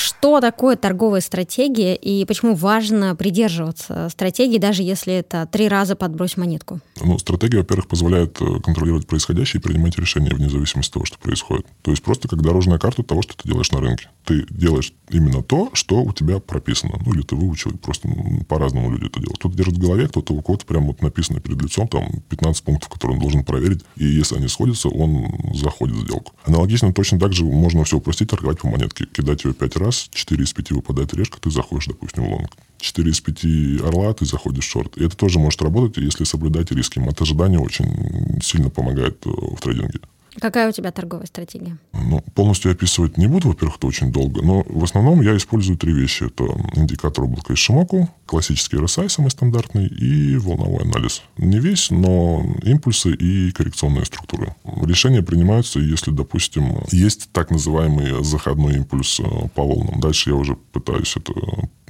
Что 0.00 0.40
такое 0.40 0.76
торговая 0.76 1.20
стратегия 1.20 1.94
и 1.94 2.24
почему 2.24 2.54
важно 2.54 3.14
придерживаться 3.14 4.08
стратегии, 4.08 4.56
даже 4.56 4.82
если 4.82 5.12
это 5.12 5.46
три 5.52 5.68
раза 5.68 5.94
подбрось 5.94 6.38
монетку? 6.38 6.80
Ну, 7.02 7.18
стратегия, 7.18 7.58
во-первых, 7.58 7.86
позволяет 7.86 8.40
э, 8.40 8.60
контролировать 8.64 9.06
происходящее 9.06 9.60
и 9.60 9.62
принимать 9.62 9.98
решения 9.98 10.34
вне 10.34 10.48
зависимости 10.48 10.88
от 10.88 10.94
того, 10.94 11.04
что 11.04 11.18
происходит. 11.18 11.66
То 11.82 11.90
есть 11.90 12.02
просто 12.02 12.28
как 12.28 12.40
дорожная 12.40 12.78
карта 12.78 13.02
того, 13.02 13.20
что 13.20 13.36
ты 13.36 13.46
делаешь 13.46 13.70
на 13.72 13.80
рынке. 13.80 14.08
Ты 14.24 14.46
делаешь 14.48 14.94
именно 15.10 15.42
то, 15.42 15.68
что 15.74 16.02
у 16.02 16.14
тебя 16.14 16.38
прописано. 16.38 16.98
Ну, 17.04 17.12
или 17.12 17.20
ты 17.20 17.36
выучил, 17.36 17.76
просто 17.76 18.08
по-разному 18.48 18.90
люди 18.92 19.06
это 19.06 19.20
делают. 19.20 19.38
Кто-то 19.38 19.54
держит 19.54 19.76
в 19.76 19.80
голове, 19.80 20.08
кто-то 20.08 20.32
у 20.32 20.40
кого-то 20.40 20.64
прям 20.64 20.86
вот 20.86 21.02
написано 21.02 21.40
перед 21.40 21.60
лицом, 21.60 21.88
там 21.88 22.22
15 22.30 22.64
пунктов, 22.64 22.88
которые 22.88 23.16
он 23.16 23.22
должен 23.22 23.44
проверить, 23.44 23.84
и 23.96 24.06
если 24.06 24.36
они 24.36 24.48
сходятся, 24.48 24.88
он 24.88 25.26
заходит 25.54 25.96
в 25.96 26.00
сделку. 26.04 26.32
Аналогично 26.44 26.92
точно 26.94 27.18
так 27.18 27.34
же 27.34 27.44
можно 27.44 27.84
все 27.84 27.98
упростить, 27.98 28.30
торговать 28.30 28.60
по 28.60 28.68
монетке, 28.68 29.04
кидать 29.04 29.44
ее 29.44 29.52
5 29.52 29.76
раз, 29.76 29.89
4 29.96 30.44
из 30.44 30.52
5 30.52 30.72
выпадает 30.72 31.14
решка, 31.14 31.40
ты 31.40 31.50
заходишь, 31.50 31.86
допустим, 31.86 32.24
в 32.24 32.28
лонг. 32.28 32.50
4 32.78 33.10
из 33.10 33.20
5 33.20 33.82
орла, 33.86 34.12
ты 34.14 34.24
заходишь 34.24 34.64
в 34.64 34.70
шорт. 34.70 34.96
И 34.96 35.04
это 35.04 35.16
тоже 35.16 35.38
может 35.38 35.60
работать, 35.62 35.96
если 35.98 36.24
соблюдать 36.24 36.70
риски. 36.72 36.98
От 36.98 37.20
очень 37.20 38.40
сильно 38.42 38.70
помогает 38.70 39.24
э, 39.26 39.30
в 39.30 39.60
трейдинге. 39.60 40.00
Какая 40.40 40.68
у 40.68 40.72
тебя 40.72 40.90
торговая 40.90 41.26
стратегия? 41.26 41.78
Ну, 41.92 42.22
полностью 42.34 42.72
описывать 42.72 43.16
не 43.18 43.26
буду, 43.26 43.48
во-первых, 43.48 43.76
это 43.76 43.86
очень 43.86 44.10
долго, 44.10 44.42
но 44.42 44.64
в 44.66 44.82
основном 44.82 45.20
я 45.20 45.36
использую 45.36 45.76
три 45.78 45.92
вещи. 45.92 46.24
Это 46.24 46.44
индикатор 46.74 47.24
облака 47.24 47.52
Ишимоку, 47.54 48.08
классический 48.26 48.76
RSI 48.76 49.08
самый 49.08 49.30
стандартный 49.30 49.86
и 49.86 50.36
волновой 50.36 50.84
анализ. 50.84 51.22
Не 51.36 51.58
весь, 51.58 51.90
но 51.90 52.44
импульсы 52.62 53.12
и 53.12 53.52
коррекционные 53.52 54.04
структуры. 54.04 54.54
Решения 54.82 55.22
принимаются, 55.22 55.78
если, 55.78 56.10
допустим, 56.10 56.82
есть 56.90 57.30
так 57.32 57.50
называемый 57.50 58.24
заходной 58.24 58.76
импульс 58.76 59.20
э, 59.20 59.24
по 59.54 59.62
волнам. 59.62 60.00
Дальше 60.00 60.30
я 60.30 60.36
уже 60.36 60.56
пытаюсь 60.56 61.16
это 61.16 61.32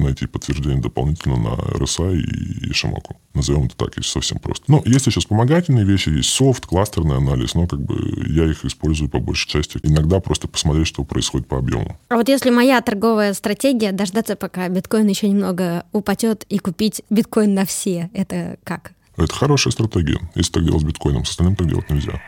найти 0.00 0.26
подтверждение 0.26 0.80
дополнительно 0.80 1.36
на 1.36 1.54
RSI 1.54 2.18
и 2.18 2.72
Ишимоку. 2.72 3.16
Назовем 3.34 3.64
это 3.64 3.76
так, 3.76 3.96
если 3.96 4.10
совсем 4.10 4.38
просто. 4.38 4.64
Но 4.68 4.82
есть 4.84 5.06
еще 5.06 5.20
вспомогательные 5.20 5.84
вещи, 5.84 6.08
есть 6.08 6.30
софт, 6.30 6.66
кластерный 6.66 7.16
анализ, 7.16 7.54
но 7.54 7.66
как 7.66 7.80
бы 7.80 8.24
я 8.28 8.44
их 8.44 8.64
использую 8.64 9.08
по 9.08 9.18
большей 9.18 9.48
части. 9.48 9.78
Иногда 9.82 10.20
просто 10.20 10.48
посмотреть, 10.48 10.86
что 10.86 11.04
происходит 11.04 11.46
по 11.46 11.58
объему. 11.58 11.98
А 12.08 12.16
вот 12.16 12.28
если 12.28 12.50
моя 12.50 12.80
торговая 12.80 13.34
стратегия 13.34 13.92
дождаться, 13.92 14.36
пока 14.36 14.68
биткоин 14.68 15.06
еще 15.06 15.28
немного 15.28 15.84
упадет 15.92 16.44
и 16.48 16.58
купить 16.58 17.02
биткоин 17.10 17.54
на 17.54 17.64
все, 17.64 18.10
это 18.14 18.58
как? 18.64 18.92
Это 19.16 19.34
хорошая 19.34 19.72
стратегия, 19.72 20.18
если 20.34 20.52
так 20.52 20.64
делать 20.64 20.82
с 20.82 20.84
биткоином. 20.84 21.24
С 21.24 21.30
остальным 21.30 21.56
так 21.56 21.68
делать 21.68 21.90
нельзя. 21.90 22.20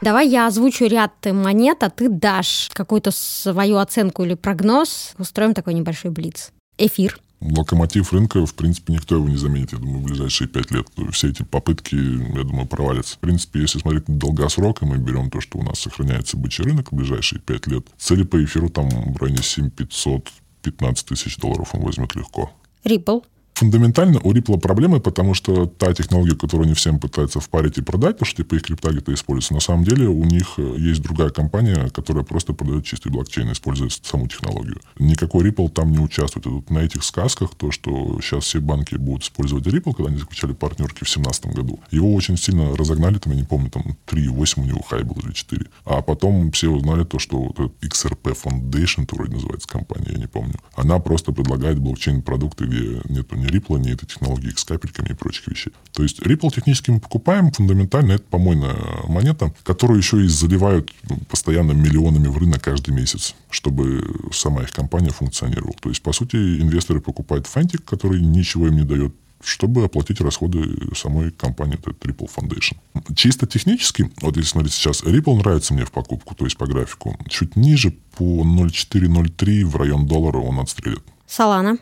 Давай 0.00 0.28
я 0.28 0.46
озвучу 0.46 0.86
ряд 0.86 1.12
монет, 1.26 1.82
а 1.82 1.90
ты 1.90 2.08
дашь 2.08 2.70
какую-то 2.72 3.10
свою 3.10 3.76
оценку 3.76 4.24
или 4.24 4.34
прогноз. 4.34 5.14
Устроим 5.18 5.52
такой 5.52 5.74
небольшой 5.74 6.10
блиц. 6.10 6.52
Эфир, 6.78 7.20
локомотив 7.40 8.12
рынка, 8.12 8.44
в 8.46 8.54
принципе, 8.54 8.94
никто 8.94 9.16
его 9.16 9.28
не 9.28 9.36
заменит, 9.36 9.72
я 9.72 9.78
думаю, 9.78 9.98
в 9.98 10.04
ближайшие 10.04 10.48
пять 10.48 10.70
лет. 10.70 10.86
Все 11.12 11.28
эти 11.28 11.42
попытки, 11.42 11.94
я 11.94 12.44
думаю, 12.44 12.66
провалятся. 12.66 13.16
В 13.16 13.18
принципе, 13.18 13.60
если 13.60 13.78
смотреть 13.78 14.08
на 14.08 14.16
долгосрок, 14.16 14.82
и 14.82 14.86
мы 14.86 14.96
берем 14.96 15.30
то, 15.30 15.40
что 15.40 15.58
у 15.58 15.62
нас 15.62 15.80
сохраняется 15.80 16.36
бычий 16.36 16.64
рынок 16.64 16.92
в 16.92 16.96
ближайшие 16.96 17.40
пять 17.40 17.66
лет, 17.66 17.86
цели 17.98 18.22
по 18.22 18.42
эфиру 18.42 18.70
там 18.70 18.88
в 18.88 19.16
районе 19.20 19.42
7500 19.42 20.28
15 20.62 21.06
тысяч 21.06 21.38
долларов 21.38 21.74
он 21.74 21.80
возьмет 21.80 22.14
легко. 22.14 22.52
Ripple 22.84 23.24
фундаментально 23.60 24.20
у 24.22 24.32
Ripple 24.32 24.58
проблемы, 24.58 25.00
потому 25.00 25.34
что 25.34 25.66
та 25.66 25.92
технология, 25.92 26.34
которую 26.34 26.64
они 26.64 26.74
всем 26.74 26.98
пытаются 26.98 27.40
впарить 27.40 27.76
и 27.76 27.82
продать, 27.82 28.16
потому 28.16 28.26
что 28.26 28.42
типа 28.42 28.54
их 28.54 28.62
крипта 28.62 28.90
где-то 28.90 29.12
используется, 29.12 29.52
на 29.52 29.60
самом 29.60 29.84
деле 29.84 30.08
у 30.08 30.24
них 30.24 30.54
э, 30.56 30.76
есть 30.78 31.02
другая 31.02 31.28
компания, 31.28 31.90
которая 31.90 32.24
просто 32.24 32.54
продает 32.54 32.86
чистый 32.86 33.12
блокчейн, 33.12 33.52
используя 33.52 33.90
саму 33.90 34.28
технологию. 34.28 34.80
Никакой 34.98 35.44
Ripple 35.44 35.68
там 35.68 35.92
не 35.92 35.98
участвует. 35.98 36.46
И 36.46 36.48
вот 36.48 36.70
на 36.70 36.78
этих 36.78 37.04
сказках, 37.04 37.50
то, 37.54 37.70
что 37.70 38.18
сейчас 38.22 38.44
все 38.44 38.60
банки 38.60 38.94
будут 38.94 39.24
использовать 39.24 39.66
Ripple, 39.66 39.94
когда 39.94 40.08
они 40.08 40.18
заключали 40.18 40.54
партнерки 40.54 41.04
в 41.04 41.12
2017 41.12 41.46
году, 41.54 41.80
его 41.90 42.14
очень 42.14 42.38
сильно 42.38 42.74
разогнали, 42.74 43.18
там, 43.18 43.34
я 43.34 43.40
не 43.40 43.46
помню, 43.46 43.68
там 43.68 43.82
3,8 44.06 44.62
у 44.62 44.64
него 44.64 44.80
хай 44.88 45.02
был 45.02 45.16
или 45.22 45.32
4. 45.32 45.66
А 45.84 46.00
потом 46.00 46.50
все 46.52 46.68
узнали 46.68 47.04
то, 47.04 47.18
что 47.18 47.38
вот 47.38 47.60
этот 47.60 47.84
XRP 47.84 48.34
Foundation, 48.42 49.02
это 49.02 49.16
вроде 49.16 49.34
называется 49.34 49.68
компания, 49.68 50.12
я 50.12 50.18
не 50.18 50.28
помню, 50.28 50.54
она 50.74 50.98
просто 50.98 51.32
предлагает 51.32 51.78
блокчейн-продукты, 51.78 52.64
где 52.64 53.02
нету 53.04 53.36
ни 53.36 53.49
Ripple, 53.50 53.78
ни 53.78 53.92
этой 53.92 54.06
технологии 54.06 54.52
с 54.54 54.64
капельками 54.64 55.08
и 55.10 55.14
прочих 55.14 55.48
вещей. 55.48 55.72
То 55.92 56.02
есть 56.02 56.20
Ripple 56.20 56.54
технически 56.54 56.90
мы 56.90 57.00
покупаем, 57.00 57.50
фундаментально 57.52 58.12
это 58.12 58.24
помойная 58.24 58.76
монета, 59.08 59.52
которую 59.64 59.98
еще 59.98 60.24
и 60.24 60.28
заливают 60.28 60.92
постоянно 61.28 61.72
миллионами 61.72 62.28
в 62.28 62.38
рынок 62.38 62.62
каждый 62.62 62.94
месяц, 62.94 63.34
чтобы 63.50 64.04
сама 64.32 64.62
их 64.62 64.72
компания 64.72 65.10
функционировала. 65.10 65.74
То 65.80 65.88
есть, 65.88 66.02
по 66.02 66.12
сути, 66.12 66.36
инвесторы 66.36 67.00
покупают 67.00 67.46
фантик, 67.46 67.84
который 67.84 68.20
ничего 68.20 68.68
им 68.68 68.76
не 68.76 68.84
дает 68.84 69.14
чтобы 69.42 69.84
оплатить 69.84 70.20
расходы 70.20 70.94
самой 70.94 71.30
компании, 71.30 71.78
это 71.78 71.90
Ripple 71.90 72.30
Foundation. 72.34 72.76
Чисто 73.14 73.46
технически, 73.46 74.10
вот 74.20 74.36
если 74.36 74.50
смотреть 74.50 74.74
сейчас, 74.74 75.02
Ripple 75.02 75.36
нравится 75.36 75.74
мне 75.74 75.84
в 75.84 75.92
покупку, 75.92 76.34
то 76.34 76.44
есть 76.44 76.56
по 76.56 76.66
графику. 76.66 77.16
Чуть 77.28 77.56
ниже, 77.56 77.92
по 78.16 78.42
0,4-0,3 78.42 79.64
в 79.64 79.76
район 79.76 80.06
доллара 80.06 80.38
он 80.38 80.60
отстрелит. 80.60 81.02
Солана. 81.26 81.78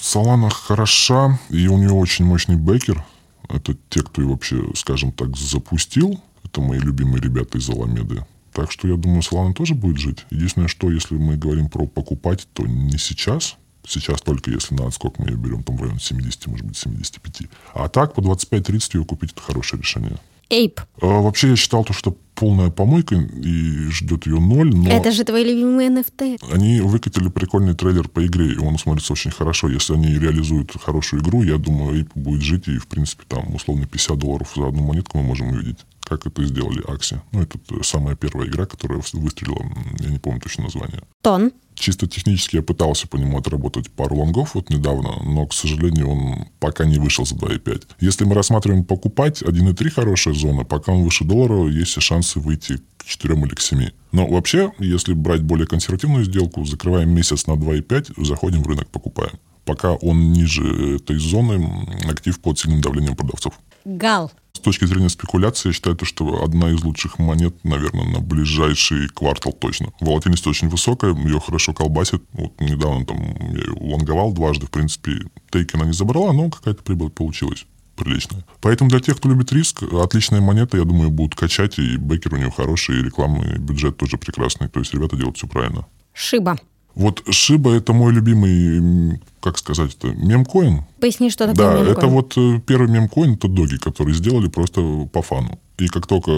Солана 0.00 0.50
хороша, 0.50 1.38
и 1.48 1.66
у 1.68 1.78
нее 1.78 1.92
очень 1.92 2.24
мощный 2.24 2.56
бэкер. 2.56 3.04
Это 3.48 3.76
те, 3.88 4.02
кто 4.02 4.22
ее 4.22 4.28
вообще, 4.28 4.64
скажем 4.74 5.12
так, 5.12 5.36
запустил. 5.36 6.20
Это 6.44 6.60
мои 6.60 6.78
любимые 6.78 7.22
ребята 7.22 7.58
из 7.58 7.68
Аламеды. 7.68 8.24
Так 8.52 8.70
что 8.70 8.88
я 8.88 8.96
думаю, 8.96 9.22
Солана 9.22 9.54
тоже 9.54 9.74
будет 9.74 9.98
жить. 9.98 10.26
Единственное, 10.30 10.68
что 10.68 10.90
если 10.90 11.14
мы 11.16 11.36
говорим 11.36 11.68
про 11.68 11.86
покупать, 11.86 12.46
то 12.52 12.66
не 12.66 12.98
сейчас. 12.98 13.56
Сейчас 13.86 14.20
только 14.20 14.50
если 14.50 14.74
на 14.74 14.86
отскок 14.86 15.18
мы 15.18 15.30
ее 15.30 15.36
берем 15.36 15.62
там 15.62 15.76
в 15.76 15.82
районе 15.82 16.00
70, 16.00 16.46
может 16.48 16.66
быть, 16.66 16.76
75. 16.76 17.48
А 17.74 17.88
так 17.88 18.14
по 18.14 18.20
25-30 18.20 18.98
ее 18.98 19.04
купить 19.04 19.32
это 19.32 19.40
хорошее 19.40 19.80
решение. 19.80 20.18
Эйп. 20.50 20.80
А, 21.00 21.06
вообще 21.06 21.50
я 21.50 21.56
считал 21.56 21.84
то, 21.84 21.92
что 21.92 22.16
полная 22.40 22.70
помойка 22.70 23.16
и 23.16 23.90
ждет 23.90 24.26
ее 24.26 24.40
ноль, 24.40 24.74
но... 24.74 24.88
Это 24.88 25.12
же 25.12 25.24
твои 25.24 25.44
любимые 25.44 25.90
NFT. 25.90 26.38
Они 26.50 26.80
выкатили 26.80 27.28
прикольный 27.28 27.74
трейлер 27.74 28.08
по 28.08 28.26
игре, 28.26 28.54
и 28.54 28.56
он 28.56 28.78
смотрится 28.78 29.12
очень 29.12 29.30
хорошо. 29.30 29.68
Если 29.68 29.92
они 29.92 30.18
реализуют 30.18 30.72
хорошую 30.82 31.22
игру, 31.22 31.42
я 31.42 31.58
думаю, 31.58 31.98
Эйп 31.98 32.10
будет 32.14 32.40
жить, 32.40 32.66
и, 32.68 32.78
в 32.78 32.86
принципе, 32.86 33.24
там, 33.28 33.54
условно, 33.54 33.86
50 33.86 34.18
долларов 34.18 34.50
за 34.56 34.66
одну 34.66 34.82
монетку 34.82 35.18
мы 35.18 35.24
можем 35.24 35.50
увидеть 35.50 35.80
как 36.02 36.26
это 36.26 36.44
сделали 36.44 36.82
Акси. 36.88 37.20
Ну, 37.30 37.42
это 37.42 37.56
самая 37.84 38.16
первая 38.16 38.48
игра, 38.48 38.66
которая 38.66 39.00
выстрелила, 39.12 39.64
я 40.00 40.10
не 40.10 40.18
помню 40.18 40.40
точно 40.40 40.64
название. 40.64 41.02
Тон. 41.22 41.52
Чисто 41.80 42.06
технически 42.06 42.56
я 42.56 42.62
пытался 42.62 43.08
по 43.08 43.16
нему 43.16 43.38
отработать 43.38 43.90
пару 43.90 44.16
лонгов 44.16 44.54
вот 44.54 44.68
недавно, 44.68 45.22
но, 45.24 45.46
к 45.46 45.54
сожалению, 45.54 46.10
он 46.10 46.44
пока 46.58 46.84
не 46.84 46.98
вышел 46.98 47.24
за 47.24 47.36
2,5. 47.36 47.84
Если 48.00 48.24
мы 48.24 48.34
рассматриваем 48.34 48.84
покупать, 48.84 49.40
1,3 49.40 49.88
хорошая 49.88 50.34
зона, 50.34 50.64
пока 50.64 50.92
он 50.92 51.04
выше 51.04 51.24
доллара, 51.24 51.66
есть 51.70 51.96
и 51.96 52.00
шансы 52.00 52.38
выйти 52.38 52.80
к 52.98 53.06
4 53.06 53.34
или 53.34 53.54
к 53.54 53.60
7. 53.62 53.88
Но 54.12 54.26
вообще, 54.26 54.72
если 54.78 55.14
брать 55.14 55.40
более 55.40 55.66
консервативную 55.66 56.24
сделку, 56.24 56.66
закрываем 56.66 57.14
месяц 57.14 57.46
на 57.46 57.52
2,5, 57.52 58.26
заходим 58.26 58.62
в 58.62 58.66
рынок, 58.66 58.88
покупаем. 58.88 59.38
Пока 59.64 59.94
он 59.94 60.34
ниже 60.34 60.96
этой 60.96 61.18
зоны, 61.18 61.66
актив 62.10 62.38
под 62.40 62.58
сильным 62.58 62.82
давлением 62.82 63.16
продавцов. 63.16 63.58
Гал. 63.86 64.30
С 64.52 64.60
точки 64.60 64.84
зрения 64.84 65.08
спекуляции, 65.08 65.68
я 65.68 65.72
считаю, 65.72 65.96
что 66.02 66.42
одна 66.42 66.70
из 66.70 66.82
лучших 66.82 67.18
монет, 67.18 67.54
наверное, 67.64 68.06
на 68.06 68.20
ближайший 68.20 69.08
квартал 69.08 69.52
точно. 69.52 69.92
Волатильность 70.00 70.46
очень 70.46 70.68
высокая, 70.68 71.14
ее 71.14 71.40
хорошо 71.40 71.72
колбасит. 71.72 72.22
Вот 72.32 72.60
недавно 72.60 73.06
там 73.06 73.18
я 73.52 73.58
ее 73.58 73.72
лонговал 73.80 74.32
дважды, 74.32 74.66
в 74.66 74.70
принципе, 74.70 75.12
тейки 75.50 75.76
она 75.76 75.86
не 75.86 75.92
забрала, 75.92 76.32
но 76.32 76.50
какая-то 76.50 76.82
прибыль 76.82 77.10
получилась 77.10 77.64
приличная. 77.96 78.44
Поэтому 78.60 78.90
для 78.90 79.00
тех, 79.00 79.16
кто 79.16 79.28
любит 79.28 79.52
риск, 79.52 79.82
отличная 79.82 80.40
монета, 80.40 80.76
я 80.78 80.84
думаю, 80.84 81.10
будут 81.10 81.34
качать, 81.34 81.78
и 81.78 81.96
бекер 81.96 82.34
у 82.34 82.36
нее 82.36 82.50
хороший, 82.50 83.00
и 83.00 83.02
рекламный 83.02 83.58
бюджет 83.58 83.96
тоже 83.96 84.16
прекрасный. 84.16 84.68
То 84.68 84.80
есть 84.80 84.92
ребята 84.94 85.16
делают 85.16 85.36
все 85.36 85.46
правильно. 85.46 85.86
Шиба. 86.12 86.58
Вот 86.94 87.22
Шиба 87.30 87.72
это 87.72 87.92
мой 87.92 88.12
любимый, 88.12 89.20
как 89.40 89.58
сказать, 89.58 89.96
это 89.96 90.08
мемкоин. 90.08 90.82
Поясни, 91.00 91.30
что 91.30 91.46
такое 91.46 91.54
Да, 91.66 91.74
мемкоин. 91.76 91.96
это 91.96 92.06
вот 92.08 92.36
э, 92.36 92.60
первый 92.66 92.88
мемкоин, 92.88 93.34
это 93.34 93.48
доги, 93.48 93.76
который 93.76 94.12
сделали 94.14 94.48
просто 94.48 95.08
по 95.12 95.22
фану. 95.22 95.58
И 95.80 95.88
как 95.88 96.06
только 96.06 96.30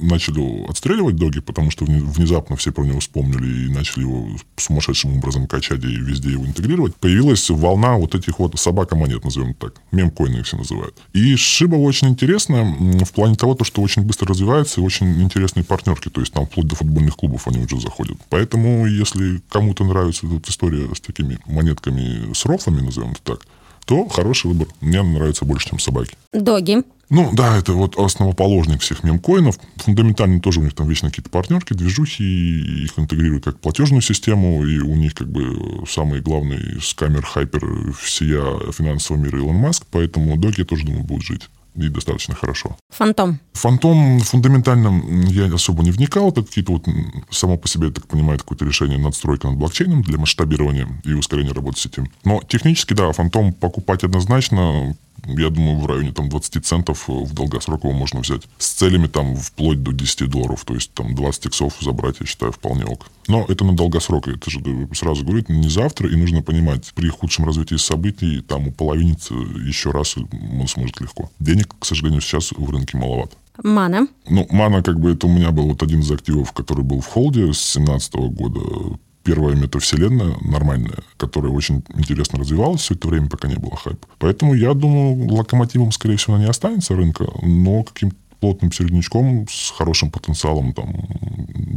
начали 0.00 0.66
отстреливать 0.66 1.16
доги, 1.16 1.40
потому 1.40 1.70
что 1.70 1.84
внезапно 1.84 2.56
все 2.56 2.72
про 2.72 2.84
него 2.84 3.00
вспомнили 3.00 3.66
и 3.66 3.68
начали 3.68 4.00
его 4.00 4.28
сумасшедшим 4.56 5.18
образом 5.18 5.46
качать 5.46 5.84
и 5.84 5.88
везде 5.88 6.30
его 6.30 6.46
интегрировать, 6.46 6.96
появилась 6.96 7.50
волна 7.50 7.96
вот 7.96 8.14
этих 8.14 8.38
вот 8.38 8.58
собака-монет, 8.58 9.24
назовем 9.24 9.52
так. 9.52 9.74
Мемкоины 9.92 10.38
их 10.38 10.46
все 10.46 10.56
называют. 10.56 10.96
И 11.12 11.36
Шиба 11.36 11.74
очень 11.74 12.08
интересная 12.08 12.64
в 13.04 13.12
плане 13.12 13.34
того, 13.34 13.54
то, 13.54 13.64
что 13.64 13.82
очень 13.82 14.02
быстро 14.02 14.28
развивается 14.28 14.80
и 14.80 14.84
очень 14.84 15.22
интересные 15.22 15.64
партнерки. 15.64 16.08
То 16.08 16.20
есть 16.20 16.32
там 16.32 16.46
вплоть 16.46 16.66
до 16.66 16.74
футбольных 16.74 17.16
клубов 17.16 17.46
они 17.46 17.58
уже 17.58 17.78
заходят. 17.78 18.16
Поэтому, 18.30 18.86
если 18.86 19.42
кому-то 19.50 19.84
нравится 19.84 20.26
эта 20.26 20.50
история 20.50 20.88
с 20.94 21.00
такими 21.00 21.38
монетками 21.44 22.32
с 22.32 22.46
рофлами, 22.46 22.80
назовем 22.80 23.10
это 23.10 23.20
так, 23.22 23.46
то 23.88 24.06
хороший 24.06 24.48
выбор. 24.48 24.68
Мне 24.82 25.02
нравится 25.02 25.46
больше, 25.46 25.70
чем 25.70 25.78
собаки. 25.78 26.14
Доги. 26.34 26.82
Ну, 27.08 27.30
да, 27.32 27.56
это 27.56 27.72
вот 27.72 27.98
основоположник 27.98 28.82
всех 28.82 29.02
мемкоинов. 29.02 29.58
Фундаментально 29.76 30.40
тоже 30.40 30.60
у 30.60 30.62
них 30.62 30.74
там 30.74 30.86
вечно 30.86 31.08
какие-то 31.08 31.30
партнерки, 31.30 31.72
движухи, 31.72 32.84
их 32.84 32.98
интегрируют 32.98 33.44
как 33.44 33.58
платежную 33.60 34.02
систему, 34.02 34.62
и 34.62 34.78
у 34.78 34.94
них 34.94 35.14
как 35.14 35.28
бы 35.28 35.86
самый 35.88 36.20
главный 36.20 36.78
скамер, 36.82 37.24
хайпер 37.24 37.94
всея 37.94 38.70
финансового 38.72 39.22
мира 39.22 39.38
Илон 39.38 39.56
Маск, 39.56 39.86
поэтому 39.90 40.36
доги, 40.36 40.60
я 40.60 40.64
тоже 40.66 40.84
думаю, 40.84 41.04
будут 41.04 41.24
жить 41.24 41.48
и 41.74 41.88
достаточно 41.88 42.34
хорошо. 42.34 42.76
Фантом. 42.90 43.40
Фантом 43.52 44.20
фундаментально 44.20 45.02
я 45.28 45.52
особо 45.52 45.82
не 45.82 45.90
вникал. 45.90 46.30
Это 46.30 46.42
какие-то 46.42 46.72
вот 46.72 46.86
само 47.30 47.56
по 47.56 47.68
себе, 47.68 47.88
я 47.88 47.92
так 47.92 48.06
понимаю, 48.06 48.38
какое-то 48.38 48.64
решение 48.64 48.98
надстройка 48.98 49.48
над 49.48 49.58
блокчейном 49.58 50.02
для 50.02 50.18
масштабирования 50.18 50.88
и 51.04 51.12
ускорения 51.12 51.52
работы 51.52 51.80
сети. 51.80 52.02
Но 52.24 52.42
технически, 52.42 52.94
да, 52.94 53.12
фантом 53.12 53.52
покупать 53.52 54.04
однозначно 54.04 54.96
я 55.26 55.50
думаю, 55.50 55.78
в 55.78 55.86
районе 55.86 56.12
там 56.12 56.28
20 56.28 56.64
центов 56.64 57.08
в 57.08 57.32
долгосроковом 57.34 57.96
можно 57.96 58.20
взять. 58.20 58.42
С 58.58 58.72
целями 58.72 59.06
там 59.06 59.36
вплоть 59.36 59.82
до 59.82 59.92
10 59.92 60.28
долларов. 60.28 60.64
То 60.64 60.74
есть 60.74 60.92
там 60.92 61.14
20 61.14 61.46
иксов 61.46 61.74
забрать, 61.80 62.16
я 62.20 62.26
считаю, 62.26 62.52
вполне 62.52 62.84
ок. 62.84 63.06
Но 63.26 63.44
это 63.48 63.64
на 63.64 63.74
долгосрок. 63.74 64.28
Это 64.28 64.50
же 64.50 64.60
сразу 64.94 65.24
говорит, 65.24 65.48
не 65.48 65.68
завтра. 65.68 66.10
И 66.10 66.16
нужно 66.16 66.42
понимать, 66.42 66.92
при 66.94 67.08
худшем 67.08 67.44
развитии 67.44 67.76
событий 67.76 68.40
там 68.40 68.68
уполовиниться 68.68 69.34
еще 69.34 69.90
раз 69.90 70.16
он 70.16 70.68
сможет 70.68 71.00
легко. 71.00 71.30
Денег, 71.38 71.74
к 71.78 71.84
сожалению, 71.84 72.20
сейчас 72.20 72.52
в 72.52 72.70
рынке 72.70 72.96
маловато. 72.96 73.36
Мана. 73.62 74.06
Ну, 74.28 74.46
Мана, 74.50 74.82
как 74.82 75.00
бы, 75.00 75.12
это 75.12 75.26
у 75.26 75.30
меня 75.30 75.50
был 75.50 75.68
вот 75.68 75.82
один 75.82 76.00
из 76.00 76.10
активов, 76.10 76.52
который 76.52 76.84
был 76.84 77.00
в 77.00 77.06
холде 77.06 77.52
с 77.52 77.74
2017 77.74 78.14
года 78.14 78.98
первая 79.24 79.54
метавселенная 79.54 80.36
нормальная, 80.42 80.98
которая 81.16 81.52
очень 81.52 81.84
интересно 81.94 82.38
развивалась 82.38 82.80
все 82.80 82.94
это 82.94 83.08
время, 83.08 83.28
пока 83.28 83.48
не 83.48 83.56
было 83.56 83.76
хайпа. 83.76 84.06
Поэтому 84.18 84.54
я 84.54 84.74
думаю, 84.74 85.32
локомотивом, 85.32 85.92
скорее 85.92 86.16
всего, 86.16 86.34
она 86.34 86.44
не 86.44 86.50
останется 86.50 86.94
рынка, 86.94 87.26
но 87.42 87.82
каким-то 87.82 88.16
плотным 88.40 88.72
середнячком 88.72 89.46
с 89.48 89.70
хорошим 89.70 90.10
потенциалом 90.10 90.72
там 90.72 90.92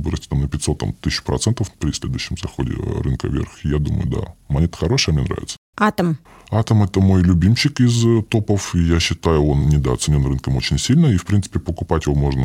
вырасти 0.01 0.27
там, 0.27 0.41
на 0.41 0.47
500 0.47 0.77
там, 0.77 0.93
тысяч 0.93 1.23
процентов 1.23 1.71
при 1.71 1.91
следующем 1.91 2.37
заходе 2.37 2.73
рынка 2.73 3.27
вверх. 3.27 3.49
Я 3.63 3.77
думаю, 3.77 4.07
да. 4.07 4.35
Монета 4.47 4.77
хорошая, 4.77 5.15
мне 5.15 5.23
нравится. 5.23 5.57
Атом. 5.77 6.17
Атом– 6.51 6.83
это 6.83 6.99
мой 6.99 7.23
любимчик 7.23 7.79
из 7.79 8.05
э, 8.05 8.21
топов. 8.23 8.75
Я 8.75 8.99
считаю, 8.99 9.43
он 9.45 9.69
недооценен 9.69 10.25
рынком 10.25 10.57
очень 10.57 10.77
сильно. 10.77 11.07
И, 11.07 11.17
в 11.17 11.25
принципе, 11.25 11.59
покупать 11.59 12.05
его 12.05 12.15
можно, 12.15 12.41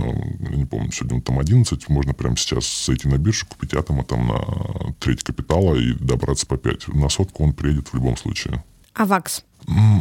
я 0.48 0.56
не 0.56 0.64
помню, 0.64 0.92
сегодня 0.92 1.20
там 1.20 1.38
11. 1.38 1.88
Можно 1.88 2.14
прямо 2.14 2.36
сейчас 2.36 2.86
зайти 2.86 3.08
на 3.08 3.18
биржу, 3.18 3.46
купить 3.46 3.74
Атома 3.74 4.04
там 4.04 4.28
на 4.28 4.94
треть 5.00 5.24
капитала 5.24 5.74
и 5.74 5.92
добраться 5.94 6.46
по 6.46 6.56
5. 6.56 6.88
На 6.88 7.08
сотку 7.08 7.42
он 7.42 7.52
приедет 7.52 7.88
в 7.88 7.94
любом 7.94 8.16
случае. 8.16 8.62
Авакс. 8.96 9.44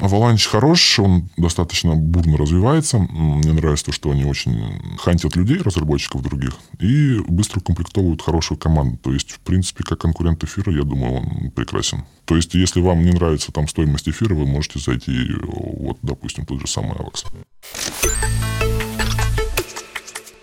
Avalanche 0.02 0.48
хорош, 0.48 1.00
он 1.00 1.28
достаточно 1.38 1.96
бурно 1.96 2.38
развивается. 2.38 3.00
Мне 3.00 3.52
нравится 3.52 3.86
то, 3.86 3.92
что 3.92 4.12
они 4.12 4.24
очень 4.24 4.98
хантят 5.00 5.36
людей, 5.36 5.58
разработчиков 5.58 6.22
других, 6.22 6.54
и 6.80 7.20
быстро 7.28 7.60
комплектовывают 7.62 8.22
хорошую 8.22 8.60
команду. 8.60 8.98
То 8.98 9.12
есть, 9.12 9.32
в 9.32 9.40
принципе, 9.40 9.84
как 9.84 10.00
конкурент 10.00 10.44
эфира, 10.44 10.72
я 10.72 10.84
думаю, 10.84 11.14
он 11.14 11.52
прекрасен. 11.52 12.06
То 12.26 12.36
есть, 12.36 12.54
если 12.54 12.80
вам 12.80 13.04
не 13.04 13.12
нравится 13.12 13.52
там 13.52 13.68
стоимость 13.68 14.08
эфира, 14.08 14.36
вы 14.36 14.46
можете 14.46 14.80
зайти, 14.80 15.30
вот, 15.42 15.98
допустим, 16.04 16.46
тот 16.46 16.62
же 16.62 16.68
самый 16.68 16.94
Alex. 16.94 17.26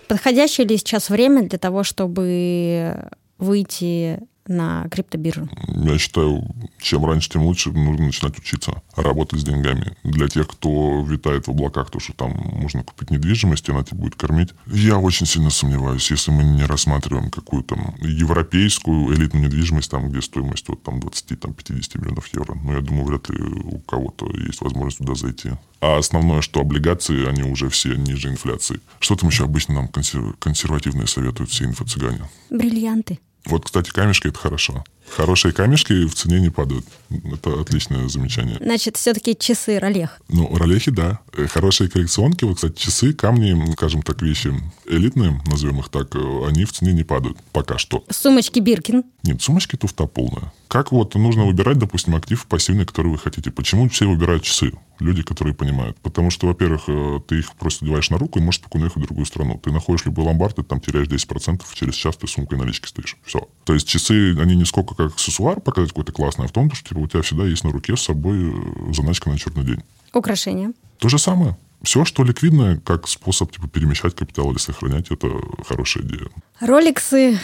Подходящее 0.09 0.67
ли 0.67 0.77
сейчас 0.77 1.09
время 1.09 1.47
для 1.47 1.57
того, 1.57 1.83
чтобы 1.83 3.09
выйти 3.37 4.19
на 4.47 4.87
криптобиржу? 4.89 5.49
Я 5.67 5.97
считаю, 5.97 6.43
чем 6.79 7.05
раньше, 7.05 7.29
тем 7.29 7.43
лучше 7.43 7.71
нужно 7.71 8.05
начинать 8.05 8.37
учиться 8.37 8.81
работать 8.95 9.39
с 9.39 9.43
деньгами. 9.43 9.95
Для 10.03 10.27
тех, 10.27 10.47
кто 10.47 11.03
витает 11.03 11.47
в 11.47 11.51
облаках, 11.51 11.89
то, 11.89 11.99
что 11.99 12.13
там 12.13 12.31
можно 12.31 12.83
купить 12.83 13.11
недвижимость, 13.11 13.67
и 13.69 13.71
она 13.71 13.83
тебя 13.83 13.97
будет 13.97 14.15
кормить. 14.15 14.49
Я 14.67 14.97
очень 14.97 15.25
сильно 15.25 15.49
сомневаюсь, 15.49 16.11
если 16.11 16.31
мы 16.31 16.43
не 16.43 16.63
рассматриваем 16.65 17.29
какую-то 17.29 17.77
европейскую 17.99 19.13
элитную 19.15 19.45
недвижимость, 19.45 19.91
там, 19.91 20.09
где 20.09 20.21
стоимость 20.21 20.67
вот, 20.67 20.83
там, 20.83 20.99
20-50 20.99 21.99
миллионов 22.01 22.27
евро. 22.33 22.55
Но 22.63 22.73
я 22.73 22.81
думаю, 22.81 23.05
вряд 23.05 23.29
ли 23.29 23.41
у 23.41 23.79
кого-то 23.79 24.29
есть 24.31 24.61
возможность 24.61 24.97
туда 24.99 25.15
зайти. 25.15 25.51
А 25.79 25.97
основное, 25.97 26.41
что 26.41 26.61
облигации, 26.61 27.27
они 27.27 27.43
уже 27.43 27.69
все 27.69 27.95
ниже 27.95 28.29
инфляции. 28.29 28.79
Что 28.99 29.15
там 29.15 29.29
еще 29.29 29.43
обычно 29.43 29.73
нам 29.75 29.87
консервативные 29.87 31.07
советуют 31.07 31.49
все 31.49 31.65
инфо-цыгане? 31.65 32.29
Бриллианты. 32.49 33.19
Вот, 33.45 33.65
кстати, 33.65 33.89
камешки– 33.89 34.27
это 34.29 34.39
хорошо. 34.39 34.83
Хорошие 35.09 35.53
камешки 35.53 36.05
в 36.05 36.15
цене 36.15 36.39
не 36.39 36.49
падают. 36.49 36.85
Это 37.09 37.59
отличное 37.61 38.07
замечание. 38.07 38.57
Значит, 38.59 38.97
все-таки 38.97 39.37
часы 39.37 39.77
Ролех. 39.79 40.19
Ну, 40.29 40.55
Ролехи, 40.55 40.91
да. 40.91 41.19
Э, 41.33 41.47
хорошие 41.47 41.89
коллекционки. 41.89 42.43
Вот, 42.45 42.55
кстати, 42.55 42.79
часы, 42.79 43.13
камни, 43.13 43.71
скажем 43.73 44.01
так, 44.01 44.21
вещи 44.21 44.53
элитные, 44.85 45.39
назовем 45.45 45.79
их 45.79 45.89
так, 45.89 46.15
э, 46.15 46.47
они 46.47 46.65
в 46.65 46.71
цене 46.71 46.93
не 46.93 47.03
падают. 47.03 47.37
Пока 47.51 47.77
что. 47.77 48.03
Сумочки 48.09 48.59
Биркин. 48.59 49.03
Нет, 49.23 49.41
сумочки 49.41 49.75
туфта 49.75 50.05
полная. 50.05 50.51
Как 50.67 50.91
вот 50.91 51.15
нужно 51.15 51.45
выбирать, 51.45 51.77
допустим, 51.77 52.15
актив 52.15 52.45
пассивный, 52.47 52.85
который 52.85 53.11
вы 53.11 53.17
хотите? 53.17 53.51
Почему 53.51 53.87
все 53.89 54.07
выбирают 54.07 54.43
часы? 54.43 54.73
Люди, 54.99 55.21
которые 55.21 55.53
понимают. 55.53 55.97
Потому 56.01 56.29
что, 56.29 56.47
во-первых, 56.47 56.83
э, 56.87 57.19
ты 57.27 57.39
их 57.39 57.53
просто 57.55 57.85
одеваешь 57.85 58.09
на 58.09 58.17
руку 58.17 58.39
и 58.39 58.41
можешь 58.41 58.61
спокойно 58.61 58.85
ехать 58.85 59.03
в 59.03 59.05
другую 59.05 59.25
страну. 59.25 59.59
Ты 59.63 59.71
находишь 59.71 60.05
любой 60.05 60.25
ломбард, 60.25 60.55
ты 60.55 60.63
там 60.63 60.79
теряешь 60.79 61.07
10%, 61.07 61.61
через 61.73 61.95
час 61.95 62.17
ты 62.17 62.27
сумкой 62.27 62.57
налички 62.57 62.87
стоишь. 62.87 63.17
Все. 63.23 63.47
То 63.65 63.73
есть 63.73 63.87
часы, 63.87 64.35
они 64.39 64.55
не 64.55 64.65
сколько 64.93 65.09
как 65.09 65.13
аксессуар 65.13 65.59
показать 65.59 65.89
какой-то 65.89 66.11
классный, 66.11 66.45
а 66.45 66.47
в 66.47 66.51
том, 66.51 66.71
что 66.71 66.89
типа, 66.89 66.99
у 66.99 67.07
тебя 67.07 67.21
всегда 67.21 67.45
есть 67.45 67.63
на 67.63 67.71
руке 67.71 67.95
с 67.95 68.01
собой 68.01 68.53
э, 68.53 68.93
заначка 68.93 69.29
на 69.29 69.37
черный 69.37 69.65
день. 69.65 69.83
Украшения. 70.13 70.73
То 70.99 71.09
же 71.09 71.17
самое. 71.17 71.57
Все, 71.81 72.05
что 72.05 72.23
ликвидное, 72.23 72.77
как 72.77 73.07
способ 73.07 73.51
типа, 73.51 73.67
перемещать 73.67 74.15
капитал 74.15 74.51
или 74.51 74.57
сохранять, 74.57 75.11
это 75.11 75.29
хорошая 75.67 76.03
идея. 76.03 76.29
Роликсы, 76.61 77.39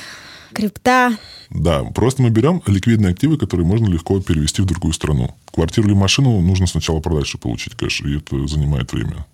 крипта. 0.54 1.18
Да, 1.50 1.84
просто 1.84 2.22
мы 2.22 2.30
берем 2.30 2.62
ликвидные 2.66 3.12
активы, 3.12 3.38
которые 3.38 3.66
можно 3.66 3.88
легко 3.88 4.22
перевести 4.22 4.62
в 4.62 4.66
другую 4.66 4.94
страну. 4.94 5.36
Квартиру 5.52 5.88
или 5.88 5.96
машину 5.96 6.40
нужно 6.40 6.68
сначала 6.68 7.02
продать, 7.02 7.28
чтобы 7.28 7.44
получить 7.44 7.76
кэш, 7.76 8.02
и 8.02 8.18
это 8.18 8.48
занимает 8.48 8.94
время. 8.94 9.26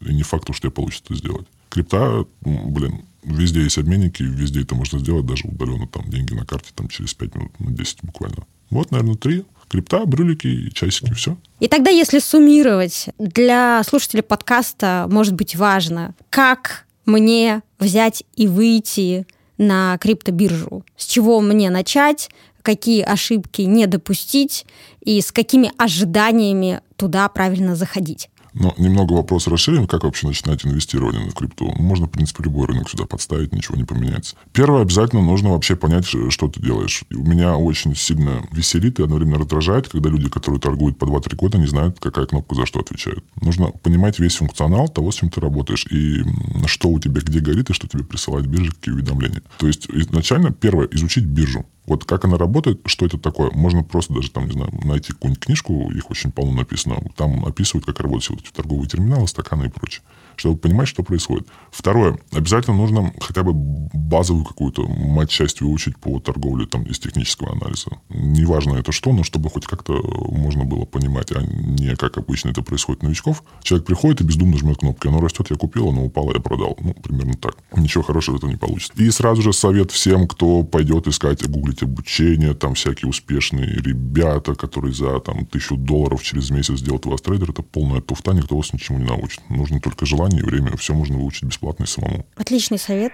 И 0.00 0.14
не 0.14 0.22
факт, 0.22 0.44
что 0.44 0.60
тебе 0.60 0.70
получится 0.70 1.04
это 1.06 1.16
сделать. 1.16 1.46
Крипта, 1.74 2.24
блин, 2.40 3.04
везде 3.24 3.64
есть 3.64 3.78
обменники, 3.78 4.22
везде 4.22 4.62
это 4.62 4.76
можно 4.76 5.00
сделать, 5.00 5.26
даже 5.26 5.48
удаленно, 5.48 5.88
там, 5.88 6.08
деньги 6.08 6.32
на 6.32 6.46
карте, 6.46 6.70
там, 6.72 6.86
через 6.88 7.14
5 7.14 7.34
минут, 7.34 7.58
на 7.58 7.72
10 7.72 7.98
буквально. 8.04 8.46
Вот, 8.70 8.92
наверное, 8.92 9.16
три. 9.16 9.44
Крипта, 9.68 10.04
брюлики 10.04 10.46
и 10.46 10.72
часики, 10.72 11.12
все. 11.14 11.36
И 11.58 11.66
тогда, 11.66 11.90
если 11.90 12.20
суммировать, 12.20 13.08
для 13.18 13.82
слушателя 13.82 14.22
подкаста 14.22 15.08
может 15.10 15.34
быть 15.34 15.56
важно, 15.56 16.14
как 16.30 16.86
мне 17.06 17.62
взять 17.80 18.22
и 18.36 18.46
выйти 18.46 19.26
на 19.58 19.98
криптобиржу, 19.98 20.84
с 20.96 21.06
чего 21.06 21.40
мне 21.40 21.70
начать, 21.70 22.30
какие 22.62 23.02
ошибки 23.02 23.62
не 23.62 23.86
допустить 23.86 24.64
и 25.00 25.20
с 25.20 25.32
какими 25.32 25.72
ожиданиями 25.76 26.82
туда 26.96 27.28
правильно 27.28 27.74
заходить. 27.74 28.30
Но 28.54 28.72
немного 28.78 29.12
вопрос 29.14 29.46
расширим, 29.48 29.86
как 29.86 30.04
вообще 30.04 30.28
начинать 30.28 30.64
инвестирование 30.64 31.28
в 31.28 31.34
крипту. 31.34 31.72
Можно, 31.76 32.06
в 32.06 32.10
принципе, 32.10 32.44
любой 32.44 32.68
рынок 32.68 32.88
сюда 32.88 33.04
подставить, 33.04 33.52
ничего 33.52 33.76
не 33.76 33.84
поменяется. 33.84 34.36
Первое, 34.52 34.82
обязательно 34.82 35.22
нужно 35.22 35.50
вообще 35.50 35.76
понять, 35.76 36.06
что 36.06 36.48
ты 36.48 36.60
делаешь. 36.60 37.04
У 37.10 37.24
меня 37.24 37.56
очень 37.56 37.96
сильно 37.96 38.46
веселит 38.52 39.00
и 39.00 39.02
одновременно 39.02 39.40
раздражает, 39.40 39.88
когда 39.88 40.08
люди, 40.08 40.28
которые 40.28 40.60
торгуют 40.60 40.98
по 40.98 41.04
2-3 41.04 41.36
года, 41.36 41.58
не 41.58 41.66
знают, 41.66 41.98
какая 41.98 42.26
кнопка 42.26 42.54
за 42.54 42.66
что 42.66 42.80
отвечает. 42.80 43.24
Нужно 43.40 43.72
понимать 43.82 44.18
весь 44.18 44.36
функционал 44.36 44.88
того, 44.88 45.10
с 45.10 45.16
чем 45.16 45.30
ты 45.30 45.40
работаешь, 45.40 45.86
и 45.90 46.22
что 46.66 46.88
у 46.88 47.00
тебя 47.00 47.20
где 47.20 47.40
горит, 47.40 47.70
и 47.70 47.72
что 47.72 47.88
тебе 47.88 48.04
присылает 48.04 48.46
биржа, 48.46 48.72
какие 48.72 48.94
уведомления. 48.94 49.42
То 49.58 49.66
есть 49.66 49.88
изначально 49.90 50.52
первое, 50.52 50.86
изучить 50.92 51.24
биржу. 51.24 51.66
Вот 51.86 52.04
как 52.04 52.24
она 52.24 52.38
работает, 52.38 52.80
что 52.86 53.04
это 53.04 53.18
такое, 53.18 53.50
можно 53.50 53.82
просто 53.82 54.14
даже 54.14 54.30
там, 54.30 54.46
не 54.46 54.52
знаю, 54.52 54.70
найти 54.84 55.12
какую-нибудь 55.12 55.44
книжку, 55.44 55.90
их 55.90 56.10
очень 56.10 56.32
полно 56.32 56.52
написано, 56.52 56.96
там 57.16 57.44
описывают, 57.44 57.84
как 57.84 58.00
работают 58.00 58.40
эти 58.40 58.50
торговые 58.50 58.88
терминалы, 58.88 59.28
стаканы 59.28 59.66
и 59.66 59.68
прочее 59.68 60.02
чтобы 60.36 60.58
понимать, 60.58 60.88
что 60.88 61.02
происходит. 61.02 61.48
Второе. 61.70 62.18
Обязательно 62.32 62.76
нужно 62.76 63.12
хотя 63.20 63.42
бы 63.42 63.52
базовую 63.54 64.44
какую-то 64.44 64.86
матчасть 64.86 65.60
выучить 65.60 65.98
по 65.98 66.20
торговле 66.20 66.66
там, 66.66 66.82
из 66.84 66.98
технического 66.98 67.52
анализа. 67.52 67.90
Неважно 68.08 68.76
это 68.76 68.92
что, 68.92 69.12
но 69.12 69.22
чтобы 69.24 69.50
хоть 69.50 69.66
как-то 69.66 69.94
можно 70.30 70.64
было 70.64 70.84
понимать, 70.84 71.32
а 71.32 71.42
не 71.42 71.94
как 71.96 72.18
обычно 72.18 72.50
это 72.50 72.62
происходит 72.62 73.02
у 73.02 73.06
новичков. 73.06 73.42
Человек 73.62 73.86
приходит 73.86 74.20
и 74.20 74.24
бездумно 74.24 74.56
жмет 74.58 74.78
кнопки. 74.78 75.08
Оно 75.08 75.20
растет, 75.20 75.48
я 75.50 75.56
купил, 75.56 75.88
оно 75.88 76.04
упало, 76.04 76.32
я 76.32 76.40
продал. 76.40 76.76
Ну, 76.80 76.94
примерно 76.94 77.34
так. 77.34 77.56
Ничего 77.76 78.02
хорошего 78.02 78.36
это 78.36 78.46
не 78.46 78.56
получится. 78.56 78.92
И 78.96 79.10
сразу 79.10 79.42
же 79.42 79.52
совет 79.52 79.90
всем, 79.90 80.26
кто 80.26 80.62
пойдет 80.62 81.06
искать, 81.06 81.48
гуглить 81.48 81.82
обучение, 81.82 82.54
там 82.54 82.74
всякие 82.74 83.08
успешные 83.08 83.66
ребята, 83.66 84.54
которые 84.54 84.94
за 84.94 85.20
там, 85.20 85.46
тысячу 85.46 85.76
долларов 85.76 86.22
через 86.22 86.50
месяц 86.50 86.78
сделают 86.78 87.06
вас 87.06 87.20
трейдер, 87.20 87.50
это 87.50 87.62
полная 87.62 88.00
туфта, 88.00 88.32
никто 88.32 88.56
вас 88.56 88.72
ничему 88.72 88.98
не 88.98 89.04
научит. 89.04 89.40
Нужно 89.48 89.80
только 89.80 90.06
желание 90.06 90.23
желание 90.24 90.40
и 90.40 90.44
время. 90.44 90.76
Все 90.76 90.94
можно 90.94 91.16
выучить 91.16 91.44
бесплатно 91.44 91.84
и 91.84 91.86
самому. 91.86 92.26
Отличный 92.36 92.78
совет. 92.78 93.12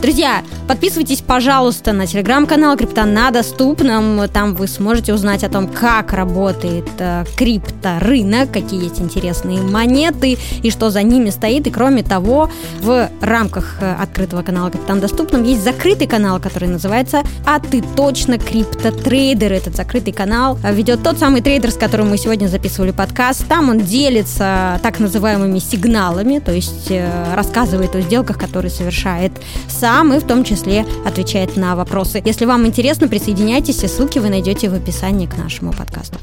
Друзья, 0.00 0.42
подписывайтесь, 0.66 1.20
пожалуйста, 1.20 1.92
на 1.92 2.06
телеграм-канал 2.06 2.74
Крипта 2.78 3.04
на 3.04 3.30
доступном. 3.30 4.26
Там 4.30 4.54
вы 4.54 4.66
сможете 4.66 5.12
узнать 5.12 5.44
о 5.44 5.50
том, 5.50 5.68
как 5.68 6.14
работает 6.14 6.88
э, 6.98 7.26
крипторынок, 7.36 8.50
какие 8.50 8.84
есть 8.84 8.98
интересные 8.98 9.60
монеты 9.60 10.38
и 10.62 10.70
что 10.70 10.88
за 10.88 11.02
ними 11.02 11.28
стоит. 11.28 11.66
И 11.66 11.70
кроме 11.70 12.02
того, 12.02 12.50
в 12.80 13.10
рамках 13.20 13.76
э, 13.82 13.94
открытого 14.00 14.42
канала 14.42 14.70
Крипта 14.70 14.94
на 14.94 15.02
доступном 15.02 15.42
есть 15.42 15.62
закрытый 15.62 16.06
канал, 16.06 16.40
который 16.40 16.70
называется 16.70 17.22
«А 17.44 17.60
ты 17.60 17.84
точно 17.94 18.38
криптотрейдер». 18.38 19.52
Этот 19.52 19.76
закрытый 19.76 20.14
канал 20.14 20.58
ведет 20.64 21.02
тот 21.02 21.18
самый 21.18 21.42
трейдер, 21.42 21.72
с 21.72 21.76
которым 21.76 22.08
мы 22.08 22.16
сегодня 22.16 22.46
записывали 22.46 22.92
подкаст. 22.92 23.46
Там 23.48 23.68
он 23.68 23.80
делится 23.80 24.80
так 24.82 24.98
называемыми 24.98 25.58
сигналами, 25.58 26.38
то 26.38 26.52
есть 26.52 26.90
э, 26.90 27.34
рассказывает 27.34 27.94
о 27.94 28.00
сделках, 28.00 28.38
которые 28.38 28.70
совершает 28.70 29.32
сам 29.68 29.89
сам 29.90 30.12
и 30.14 30.20
в 30.20 30.24
том 30.24 30.44
числе 30.44 30.86
отвечает 31.04 31.56
на 31.56 31.74
вопросы. 31.74 32.22
Если 32.24 32.44
вам 32.44 32.64
интересно, 32.64 33.08
присоединяйтесь, 33.08 33.74
все 33.74 33.88
ссылки 33.88 34.20
вы 34.20 34.30
найдете 34.30 34.70
в 34.70 34.74
описании 34.74 35.26
к 35.26 35.36
нашему 35.36 35.72
подкасту. 35.72 36.16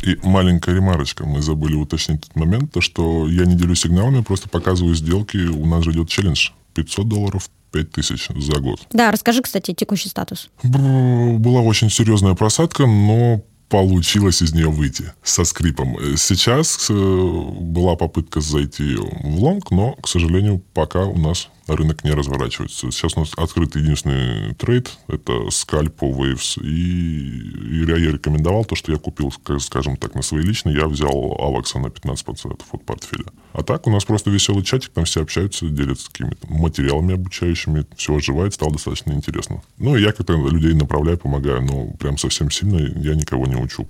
И 0.00 0.18
маленькая 0.22 0.74
ремарочка, 0.74 1.26
мы 1.26 1.42
забыли 1.42 1.74
уточнить 1.74 2.22
тот 2.22 2.34
момент, 2.36 2.72
то 2.72 2.80
что 2.80 3.28
я 3.28 3.44
не 3.44 3.54
делюсь 3.54 3.80
сигналами, 3.80 4.22
просто 4.22 4.48
показываю 4.48 4.94
сделки, 4.94 5.36
у 5.36 5.66
нас 5.66 5.84
же 5.84 5.90
идет 5.90 6.08
челлендж 6.08 6.52
500 6.72 7.06
долларов 7.06 7.50
5 7.72 7.90
тысяч 7.90 8.28
за 8.34 8.58
год. 8.60 8.80
Да, 8.94 9.10
расскажи, 9.10 9.42
кстати, 9.42 9.74
текущий 9.74 10.08
статус. 10.08 10.48
Была 10.62 11.60
очень 11.60 11.90
серьезная 11.90 12.32
просадка, 12.32 12.86
но 12.86 13.42
получилось 13.68 14.42
из 14.42 14.52
нее 14.54 14.68
выйти 14.68 15.12
со 15.22 15.44
скрипом. 15.44 15.96
Сейчас 16.16 16.88
э, 16.90 16.94
была 16.94 17.96
попытка 17.96 18.42
зайти 18.42 18.96
в 18.96 19.38
long, 19.38 19.70
но, 19.70 19.92
к 19.94 20.08
сожалению, 20.08 20.62
пока 20.74 21.06
у 21.06 21.16
нас 21.16 21.48
рынок 21.66 22.04
не 22.04 22.10
разворачивается. 22.10 22.90
Сейчас 22.90 23.16
у 23.16 23.20
нас 23.20 23.32
открыт 23.36 23.76
единственный 23.76 24.54
trade, 24.54 24.90
это 25.08 25.50
scalp 25.50 26.02
Waves. 26.02 26.60
И, 26.62 26.66
и 26.68 27.84
я 27.86 28.12
рекомендовал 28.12 28.64
то, 28.64 28.74
что 28.74 28.92
я 28.92 28.98
купил, 28.98 29.32
скажем 29.60 29.96
так, 29.96 30.14
на 30.14 30.22
свои 30.22 30.42
личные, 30.42 30.76
я 30.76 30.86
взял 30.86 31.36
Авакса 31.38 31.78
на 31.78 31.86
15% 31.86 32.60
от 32.72 32.84
портфеля. 32.84 33.26
А 33.52 33.62
так 33.62 33.86
у 33.86 33.90
нас 33.90 34.04
просто 34.04 34.30
веселый 34.30 34.64
чатик, 34.64 34.90
там 34.90 35.04
все 35.04 35.22
общаются, 35.22 35.68
делятся 35.68 36.10
какими-то 36.10 36.46
материалами 36.48 37.14
обучающими, 37.14 37.86
все 37.96 38.16
оживает, 38.16 38.54
стало 38.54 38.72
достаточно 38.72 39.12
интересно. 39.12 39.62
Ну, 39.78 39.96
я 39.96 40.12
как-то 40.12 40.34
людей 40.34 40.74
направляю, 40.74 41.18
помогаю, 41.18 41.62
но 41.62 41.90
прям 41.98 42.18
совсем 42.18 42.50
сильно 42.50 42.78
я 42.78 43.14
никого 43.14 43.46
не 43.46 43.56
учу. 43.56 43.88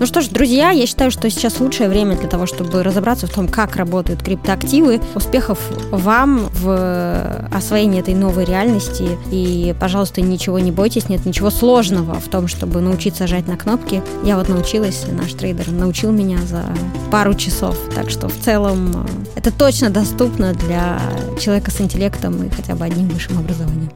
Ну 0.00 0.06
что 0.06 0.22
ж, 0.22 0.28
друзья, 0.28 0.70
я 0.70 0.86
считаю, 0.86 1.10
что 1.10 1.28
сейчас 1.28 1.60
лучшее 1.60 1.90
время 1.90 2.16
для 2.16 2.26
того, 2.26 2.46
чтобы 2.46 2.82
разобраться 2.82 3.26
в 3.26 3.34
том, 3.34 3.46
как 3.46 3.76
работают 3.76 4.22
криптоактивы. 4.22 4.98
Успехов 5.14 5.58
вам 5.90 6.48
в 6.54 7.46
освоении 7.52 8.00
этой 8.00 8.14
новой 8.14 8.46
реальности. 8.46 9.18
И, 9.30 9.74
пожалуйста, 9.78 10.22
ничего 10.22 10.58
не 10.58 10.72
бойтесь, 10.72 11.10
нет 11.10 11.26
ничего 11.26 11.50
сложного 11.50 12.18
в 12.18 12.28
том, 12.28 12.48
чтобы 12.48 12.80
научиться 12.80 13.26
жать 13.26 13.46
на 13.46 13.58
кнопки. 13.58 14.02
Я 14.24 14.38
вот 14.38 14.48
научилась, 14.48 15.04
наш 15.06 15.34
трейдер 15.34 15.70
научил 15.70 16.12
меня 16.12 16.38
за 16.38 16.64
пару 17.10 17.34
часов. 17.34 17.76
Так 17.94 18.08
что 18.08 18.30
в 18.30 18.38
целом 18.38 19.06
это 19.36 19.52
точно 19.52 19.90
доступно 19.90 20.54
для 20.54 20.98
человека 21.38 21.70
с 21.70 21.78
интеллектом 21.78 22.42
и 22.42 22.48
хотя 22.48 22.74
бы 22.74 22.86
одним 22.86 23.10
высшим 23.10 23.38
образованием. 23.38 23.90